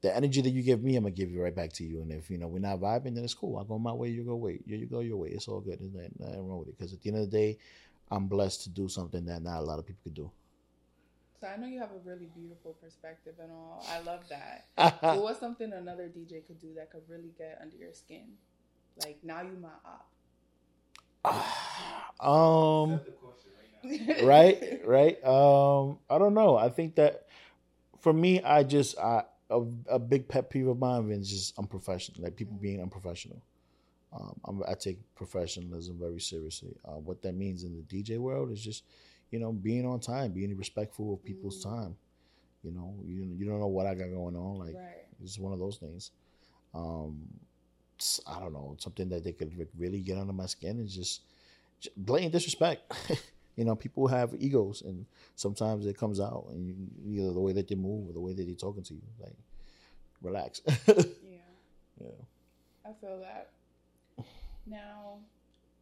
[0.00, 2.00] the energy that you give me, I'm gonna give you right back to you.
[2.02, 3.58] And if you know we're not vibing, then it's cool.
[3.58, 4.60] I go my way, you go way.
[4.64, 5.30] You, you go your way.
[5.30, 5.80] It's all good.
[5.80, 6.78] There's nothing, nothing wrong with it.
[6.78, 7.58] Because at the end of the day,
[8.10, 10.30] I'm blessed to do something that not a lot of people could do.
[11.40, 13.84] So I know you have a really beautiful perspective and all.
[13.88, 14.66] I love that.
[15.00, 18.26] but what's something another DJ could do that could really get under your skin?
[19.04, 20.10] Like now you my op.
[22.20, 22.94] um.
[22.94, 24.26] Accept the question right now.
[24.26, 27.28] right right um i don't know i think that
[28.00, 32.22] for me i just i a, a big pet peeve of mine is just unprofessional
[32.22, 33.40] like people being unprofessional.
[34.12, 36.74] Um I'm, i take professionalism very seriously.
[36.84, 38.84] Uh, what that means in the dj world is just
[39.30, 41.70] you know being on time being respectful of people's Mm.
[41.70, 41.96] time.
[42.64, 45.04] You know you, you don't know what i got going on like right.
[45.22, 46.10] it's one of those things.
[46.74, 47.16] Um
[48.26, 51.22] i don't know something that they could really get under my skin and just
[51.80, 52.80] j- blatant disrespect
[53.58, 55.04] you know people have egos and
[55.34, 56.76] sometimes it comes out and you,
[57.22, 59.36] either the way that they move or the way that they're talking to you like
[60.22, 61.50] relax Yeah.
[62.00, 62.20] yeah
[62.88, 63.50] I feel that.
[64.66, 65.18] Now,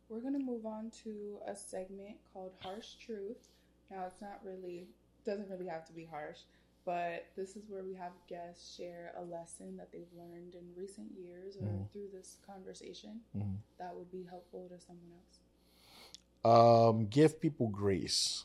[0.09, 3.51] we're going to move on to a segment called Harsh Truth.
[3.91, 4.89] Now, it's not really,
[5.24, 6.39] doesn't really have to be harsh,
[6.85, 11.09] but this is where we have guests share a lesson that they've learned in recent
[11.16, 11.91] years or Mhm.
[11.93, 13.57] through this conversation Mhm.
[13.79, 15.41] that would be helpful to someone else.
[16.45, 18.45] Um give people grace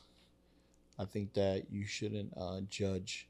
[0.98, 3.28] i think that you shouldn't uh judge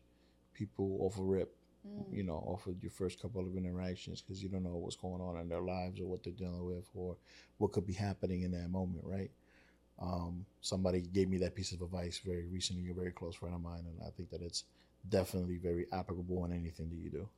[0.54, 1.54] people off a rip
[1.86, 2.14] Mm.
[2.16, 5.20] you know, off of your first couple of interactions because you don't know what's going
[5.20, 7.16] on in their lives or what they're dealing with or
[7.58, 9.32] what could be happening in that moment, right?
[10.00, 13.60] Um, somebody gave me that piece of advice very recently, a very close friend of
[13.60, 14.64] mine, and I think that it's
[15.08, 17.28] definitely very applicable in anything that you do.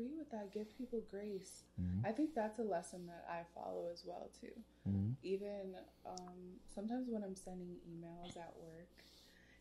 [0.00, 0.52] Agree with that.
[0.52, 1.64] Give people grace.
[1.78, 2.06] Mhm.
[2.06, 4.52] I think that's a lesson that I follow as well too.
[4.88, 5.14] Mhm.
[5.22, 5.76] even
[6.06, 8.88] um, sometimes when I'm sending emails at work,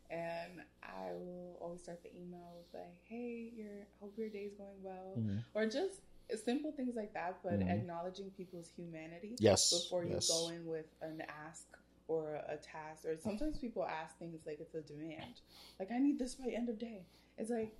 [0.09, 4.81] and I will always start the email with like, "Hey, your hope your day's going
[4.81, 5.43] well," Mhm.
[5.53, 6.01] or just
[6.45, 7.67] simple things like that, but Mhm.
[7.69, 9.69] acknowledging people's humanity Yes.
[9.69, 11.77] before you go in with an ask
[12.07, 13.05] or a task.
[13.05, 15.41] Or sometimes people ask things like it's a demand,
[15.79, 17.05] like I need this by end of day.
[17.37, 17.75] It's like.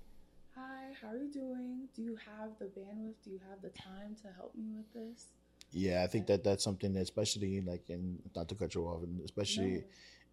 [0.54, 1.88] Hi, how are you doing?
[1.94, 3.22] Do you have the bandwidth?
[3.24, 5.32] Do you have the time to help me with this?
[5.72, 9.02] Yeah, I think that that's something that, especially like in not to cut you off,
[9.04, 9.84] and especially No.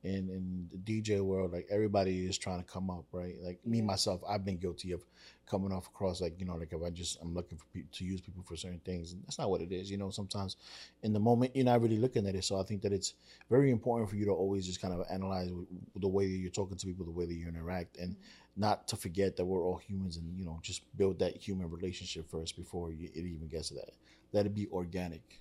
[0.04, 3.36] in in the DJ world, like everybody is trying to come up, right?
[3.44, 5.04] Like me myself, I've been guilty of
[5.46, 8.04] coming off across like you know, like if I just I'm looking for pe- to
[8.04, 9.92] use people for certain things, and that's not what it is.
[9.92, 10.56] You know, sometimes
[11.04, 12.44] in the moment you're not really looking at it.
[12.44, 13.14] So I think that it's
[13.48, 16.50] very important for you to always just kind of analyze w- the way that you're
[16.50, 18.22] talking to people, the way that you interact, and mm-hmm.
[18.58, 22.30] Not to forget that we're all humans, and you know, just build that human relationship
[22.30, 23.92] first before you, it even gets to that.
[24.34, 25.40] Let it be organic.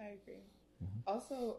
[0.00, 0.44] I agree.
[0.84, 1.02] Mhm.
[1.06, 1.56] Also,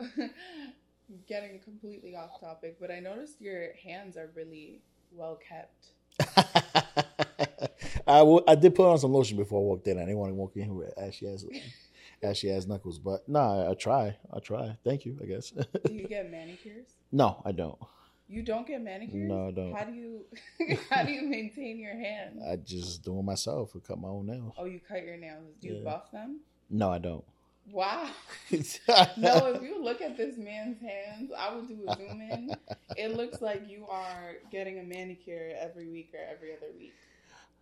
[1.28, 4.82] getting completely off topic, but I noticed your hands are really
[5.12, 5.88] well kept.
[8.08, 9.98] I, w- I did put on some lotion before I walked in.
[9.98, 11.46] I didn't want to walk in here with ashy ass,
[12.24, 13.00] ashy ass knuckles.
[13.00, 14.16] But nah, I, I try.
[14.34, 14.78] I try.
[14.84, 15.18] Thank you.
[15.22, 15.52] I guess.
[15.52, 16.88] Do you get manicures?
[17.12, 17.78] no, I don't.
[18.30, 19.28] You don't get manicures?
[19.28, 19.74] No, I don't.
[19.74, 20.26] How do you
[20.92, 22.42] how do you maintain your hands?
[22.48, 23.72] I just do it myself.
[23.76, 24.54] I cut my own nails.
[24.58, 25.46] Oh, you cut your nails.
[25.60, 25.84] Do you Yeah.
[25.84, 26.40] buff them?
[26.70, 27.24] No, I don't.
[27.72, 28.10] Wow.
[29.18, 32.56] No, if you look at this man's hands, I would do a zoom in.
[32.98, 36.94] It looks like you are getting a manicure every week or every other week.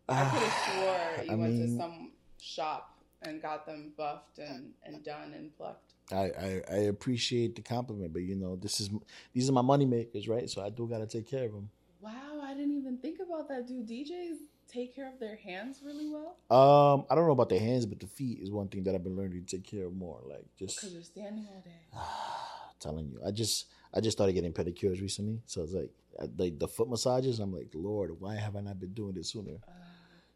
[0.10, 0.64] I could have
[1.18, 5.56] swore you I went to some shop and got them buffed and, and done and
[5.58, 5.94] plucked.
[6.12, 8.90] I, I, I appreciate the compliment, but you know, this is
[9.34, 10.50] these are my money makers, right?
[10.50, 11.70] So I do got to take care of them.
[12.00, 13.68] Wow, I didn't even think about that.
[13.68, 14.38] Do DJs
[14.72, 16.38] take care of their hands really well?
[16.50, 19.04] Um, I don't know about the hands, but the feet is one thing that I've
[19.04, 20.22] been learning to take care of more.
[20.26, 22.00] Like just Because you're standing all day.
[22.80, 25.92] telling you, I just I just started getting pedicures recently, so it's like
[26.38, 27.40] like the foot massages.
[27.40, 29.58] I'm like, Lord, why have I not been doing this sooner?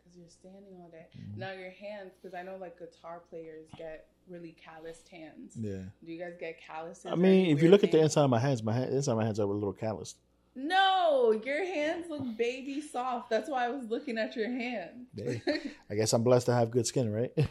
[0.04, 1.06] Because you're standing all day.
[1.18, 1.38] Mhm.
[1.38, 5.54] Now your hands, because I know like guitar players get really calloused hands.
[5.56, 7.06] Yeah, Do you guys get calluses?
[7.06, 9.18] I mean, if you look at the inside of my hands, my hand, inside of
[9.18, 10.18] my hands are a little calloused.
[10.56, 13.30] No, your hands look baby soft.
[13.30, 15.06] That's why I was looking at your hand.
[15.16, 15.42] Hey,
[15.90, 17.32] I guess I'm blessed to have good skin, right?
[17.38, 17.44] I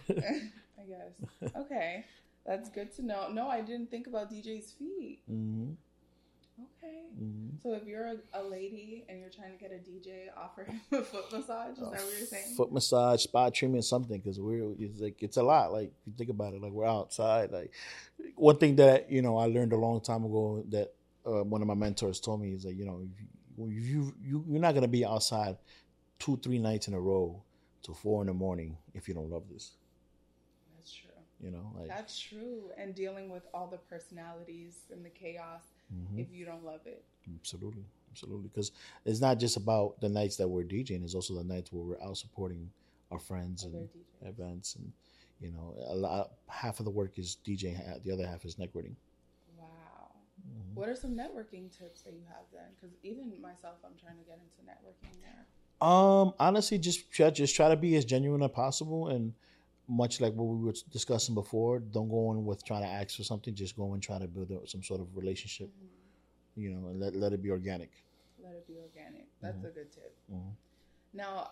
[0.89, 1.53] guess.
[1.57, 2.05] Okay.
[2.47, 3.28] That's good to know.
[3.31, 5.20] No, I didn't think about DJ's feet.
[5.28, 5.72] hmm
[6.62, 7.02] Okay.
[7.18, 10.64] hmm So if you're a, a lady and you're trying to get a DJ, offer
[10.64, 11.72] him a foot massage.
[11.72, 12.54] Is that what you're saying?
[12.56, 15.72] Foot massage, spa treatment, something because we're it's like it's a lot.
[15.72, 17.50] Like if you think about it, like we're outside.
[17.50, 17.72] Like
[18.36, 20.92] one thing that you know I learned a long time ago that
[21.26, 24.14] uh, one of my mentors told me is that you know if you, if you
[24.22, 25.56] you you're not gonna be outside
[26.18, 27.42] two three nights in a row
[27.82, 29.72] till four in the morning if you don't love this.
[30.76, 31.11] That's true.
[31.42, 32.70] You know, like That's true.
[32.76, 35.62] And dealing with all the personalities and the chaos
[35.93, 36.18] mhm.
[36.20, 37.05] if you don't love it.
[37.38, 38.49] Absolutely, absolutely.
[38.49, 38.72] Because
[39.05, 42.03] it's not just about the nights that we're DJing; it's also the nights where we're
[42.03, 42.70] out supporting
[43.11, 44.28] our friends Other and DJs.
[44.28, 44.93] events, and
[45.41, 46.32] you know, a lot.
[46.49, 48.95] Half of the work is DJing, the other half is networking.
[49.59, 50.11] Wow.
[50.49, 50.74] Mhm.
[50.74, 52.70] What are some networking tips that you have then?
[52.74, 55.47] Because even myself, I'm trying to get into networking there.
[55.80, 59.32] Um, honestly, just try, just try to be as genuine as possible, and
[59.91, 63.24] much like what we were discussing before, don't go in with trying to ask for
[63.24, 63.55] something.
[63.55, 65.68] Just go and try to build some sort of relationship.
[65.68, 65.88] Mhm.
[66.62, 67.91] You know, and let let it be organic.
[68.43, 69.28] Let it be organic.
[69.41, 69.68] That's Mhm.
[69.68, 70.16] a good tip.
[70.30, 70.55] Mhm.
[71.12, 71.51] Now,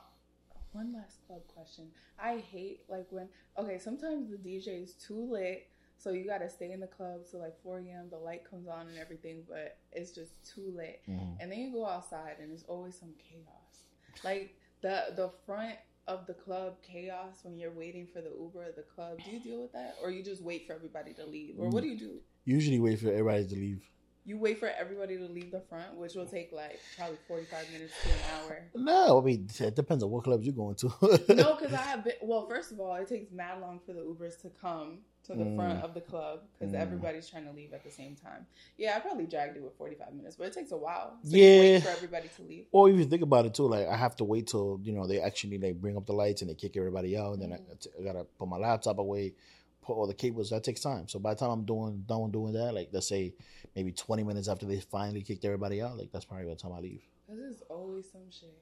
[0.72, 1.92] one last club question.
[2.18, 5.66] I hate like when okay, sometimes the DJ is too lit,
[5.96, 8.08] so you gotta stay in the club till like 4 a.m.
[8.10, 11.02] The light comes on and everything, but it's just too lit.
[11.08, 11.36] Mhm.
[11.40, 13.88] And then you go outside and there's always some chaos.
[14.22, 15.78] Like the the front
[16.08, 19.18] of the club chaos when you're waiting for the Uber at the club.
[19.24, 21.82] Do you deal with that, or you just wait for everybody to leave, or what
[21.82, 22.18] do you do?
[22.44, 23.82] Usually, wait for everybody to leave.
[24.24, 27.94] You wait for everybody to leave the front, which will take like probably 45 minutes
[28.02, 28.62] to an hour.
[28.74, 30.92] No, I mean it depends on what clubs you're going to.
[31.34, 32.14] No, because I have been.
[32.22, 34.98] Well, first of all, it takes mad long for the Ubers to come
[35.28, 35.56] to the Mm.
[35.56, 36.80] front of the club because Mm.
[36.80, 38.46] everybody's trying to leave at the same time.
[38.76, 41.18] Yeah, I probably dragged it with forty five minutes, but it takes a while.
[41.22, 41.80] So Yeah.
[41.80, 42.66] for everybody to leave.
[42.72, 45.20] Or you think about it too, like I have to wait till you know they
[45.20, 47.56] actually like bring up the lights and they kick everybody out, and then I,
[48.00, 49.34] I gotta put my laptop away,
[49.82, 50.50] put all the cables.
[50.50, 51.08] That takes time.
[51.08, 53.34] So by the time I'm doing done doing that, like let's say
[53.76, 56.80] maybe 20 minutes after they finally kicked everybody out, like that's probably the time I
[56.80, 57.02] leave.
[57.26, 58.56] Because there's always some shit.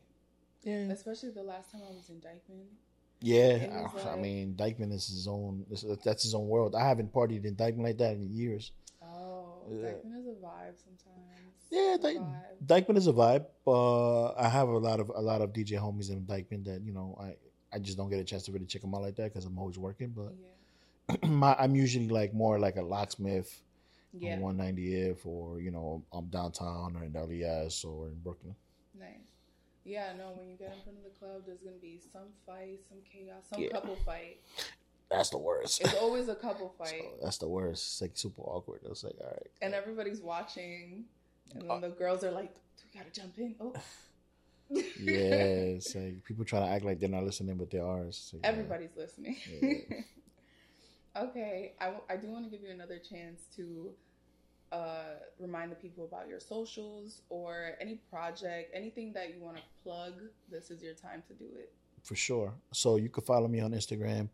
[0.64, 2.66] Yeah, Especially the last time I was in Dyckman.
[3.20, 3.54] Yeah.
[3.56, 5.64] It was I, I mean, Dyckman is his own.
[6.04, 6.74] That's his own world.
[6.74, 8.72] I haven't partied in Dyckman like that in years.
[9.02, 9.88] Oh, Yeah.
[9.88, 11.22] Dyckman is a vibe sometimes.
[11.70, 12.66] Yeah, Dyke, vibe.
[12.66, 13.46] Dyckman is a vibe.
[13.66, 16.92] Uh, I have a lot of a lot of DJ homies in Dyckman that you
[16.92, 17.34] know I
[17.74, 19.58] I just don't get a chance to really check them out like that because I'm
[19.58, 20.10] always working.
[20.10, 21.28] But Yeah.
[21.28, 23.62] my I'm usually like more like a locksmith
[24.12, 24.36] Yeah.
[24.36, 28.54] on 190th or you know I'm downtown or in LES or in Brooklyn.
[28.98, 29.08] Nice.
[29.86, 32.28] Yeah, no, when you get in front of the club, there's going to be some
[32.44, 33.68] fight, some chaos, some Yeah.
[33.70, 34.40] couple fight.
[35.10, 35.80] That's the worst.
[35.82, 36.88] It's always a couple fight.
[36.88, 37.86] So that's the worst.
[37.86, 38.80] It's like super awkward.
[38.90, 39.46] It's like all right.
[39.62, 41.04] and everybody's watching,
[41.54, 42.52] and Uh, then the girls are like,
[42.92, 43.72] we gotta jump in?" Oh,
[44.70, 48.02] yeah, it's like people try to act like they're not listening, but they are.
[48.02, 48.40] Like, yeah.
[48.42, 49.36] Everybody's listening.
[49.62, 49.98] Yeah.
[51.22, 53.92] okay, I, w- I do want to give you another chance to
[54.72, 59.62] uh, remind the people about your socials or any project, anything that you want to
[59.82, 60.14] plug.
[60.50, 61.72] This is your time to do it.
[62.02, 62.52] for sure.
[62.72, 64.28] So you can follow me on Instagram,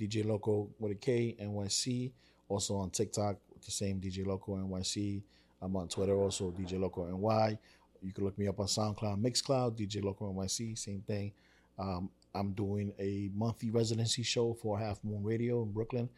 [0.00, 2.12] DJ Loko with a K NYC.
[2.48, 5.22] Also on TikTok with the same DJ Loko NYC.
[5.60, 7.58] I'm on Twitter also DJ Loko NY.
[8.00, 11.32] You can look me up on SoundCloud, Mixcloud, DJ Loko NYC, same thing.
[11.78, 16.08] Um, I'm doing a monthly residency show for Half Moon Radio in Brooklyn.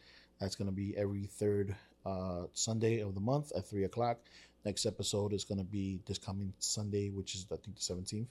[0.40, 1.74] That's going to be every third
[2.06, 4.18] uh, Sunday of the month at three o'clock.
[4.64, 8.26] Next episode is going to be this coming Sunday, which is I think the 17th.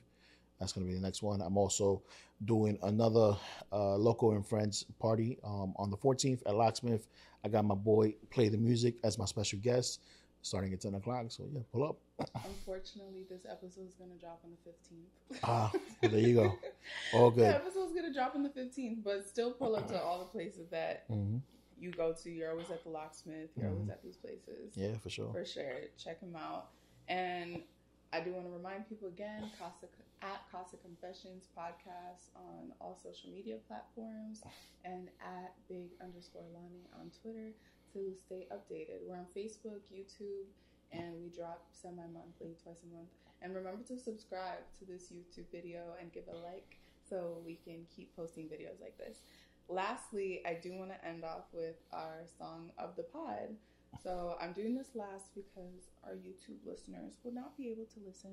[0.59, 1.41] That's going to be the next one.
[1.41, 2.01] I'm also
[2.45, 3.38] doing another
[3.72, 7.07] uh, Loko and Friends party um, on the 14th at Locksmith.
[7.45, 10.01] I got my boy Play the Music as my special guest
[10.41, 11.26] starting at 10 o'clock.
[11.30, 11.97] So, yeah, pull up.
[12.45, 15.39] Unfortunately, this episode is going to drop on the 15th.
[15.43, 16.59] Ah, well, there you go.
[17.13, 20.01] All The episode is going to drop on the 15th, but still pull up to
[20.01, 21.38] all the places that hmm
[21.80, 22.30] you go to.
[22.30, 23.50] You're always at the locksmith.
[23.56, 23.92] You're always Mhm.
[23.92, 24.76] at these places.
[24.76, 25.32] Yeah, for sure.
[25.32, 25.82] For sure.
[25.98, 26.72] Check them out.
[27.08, 27.64] And
[28.12, 29.88] I do want to remind people again, Casa,
[30.22, 34.44] at Casa Confessions podcast on all social media platforms
[34.84, 37.52] and at big underscore Lonnie on Twitter
[37.94, 39.00] to stay updated.
[39.08, 40.46] We're on Facebook, YouTube,
[40.92, 43.10] and we drop semi monthly, twice a month.
[43.42, 46.78] And remember to subscribe to this YouTube video and give a like
[47.08, 49.22] so we can keep posting videos like this.
[49.70, 53.55] Lastly, I do want to end off with our song of the pod.
[54.03, 58.32] So I'm doing this last because our YouTube listeners will not be able to listen.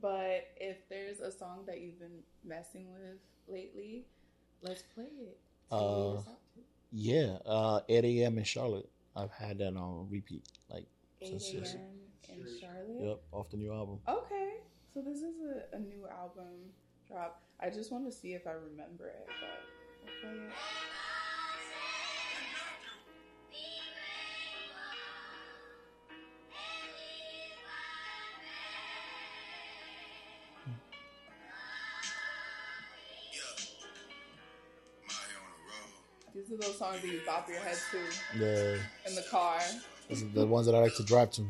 [0.00, 3.18] But if there's a song that you've been messing with
[3.48, 4.04] lately,
[4.62, 5.38] let's play it.
[5.70, 5.78] See Uh,
[6.10, 6.60] what it's up to.
[6.92, 8.38] Yeah, uh, 8 a.m.
[8.38, 8.88] in Charlotte.
[9.16, 10.46] I've had that on repeat.
[10.68, 10.86] Like,
[11.20, 12.00] 8 since- since- a.m.
[12.28, 13.00] in Charlotte.
[13.00, 14.00] Yep, off the new album.
[14.06, 14.60] Okay,
[14.94, 16.72] so this is a, a new album
[17.08, 17.42] drop.
[17.58, 19.60] I just want to see if I remember it, but
[36.34, 39.58] These are those songs that you bop your head to The in the car.
[40.08, 41.46] these are the ones that I like to drive to.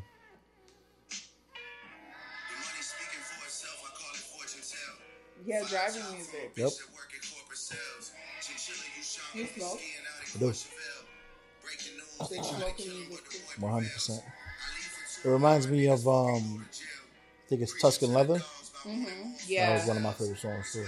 [5.45, 6.53] Yeah, driving music.
[6.57, 6.71] Yep.
[9.37, 9.81] You smoke?
[10.35, 10.53] I do.
[12.31, 13.39] Big smoking music too.
[13.61, 14.23] One hundred percent.
[15.25, 18.41] It reminds me of um, I think it's Tuscan Leather.
[18.85, 19.31] Mm-hmm.
[19.49, 20.87] Yeah, That was one of my favorite songs too.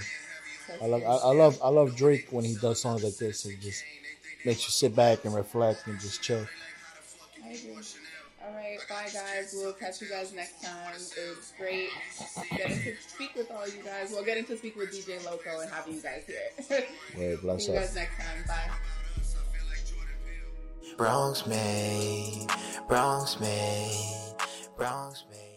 [0.81, 3.45] I love, I, I love, I love Drake when he does songs like this.
[3.45, 3.85] It just
[4.45, 6.47] makes you sit back and reflect and just chill.
[7.45, 7.75] I agree.
[8.49, 9.53] All right, bye guys.
[9.55, 10.93] We'll catch you guys next time.
[10.95, 11.89] It was great
[12.57, 14.11] getting to speak with all you guys.
[14.11, 16.83] Well, getting to speak with DJ Loko and having you guys here.
[17.17, 18.43] Word, bless See you guys next time.
[18.47, 18.71] Bye.
[20.97, 22.47] Bronx made,
[22.87, 24.35] Bronx made,
[24.75, 25.48] Bronx made.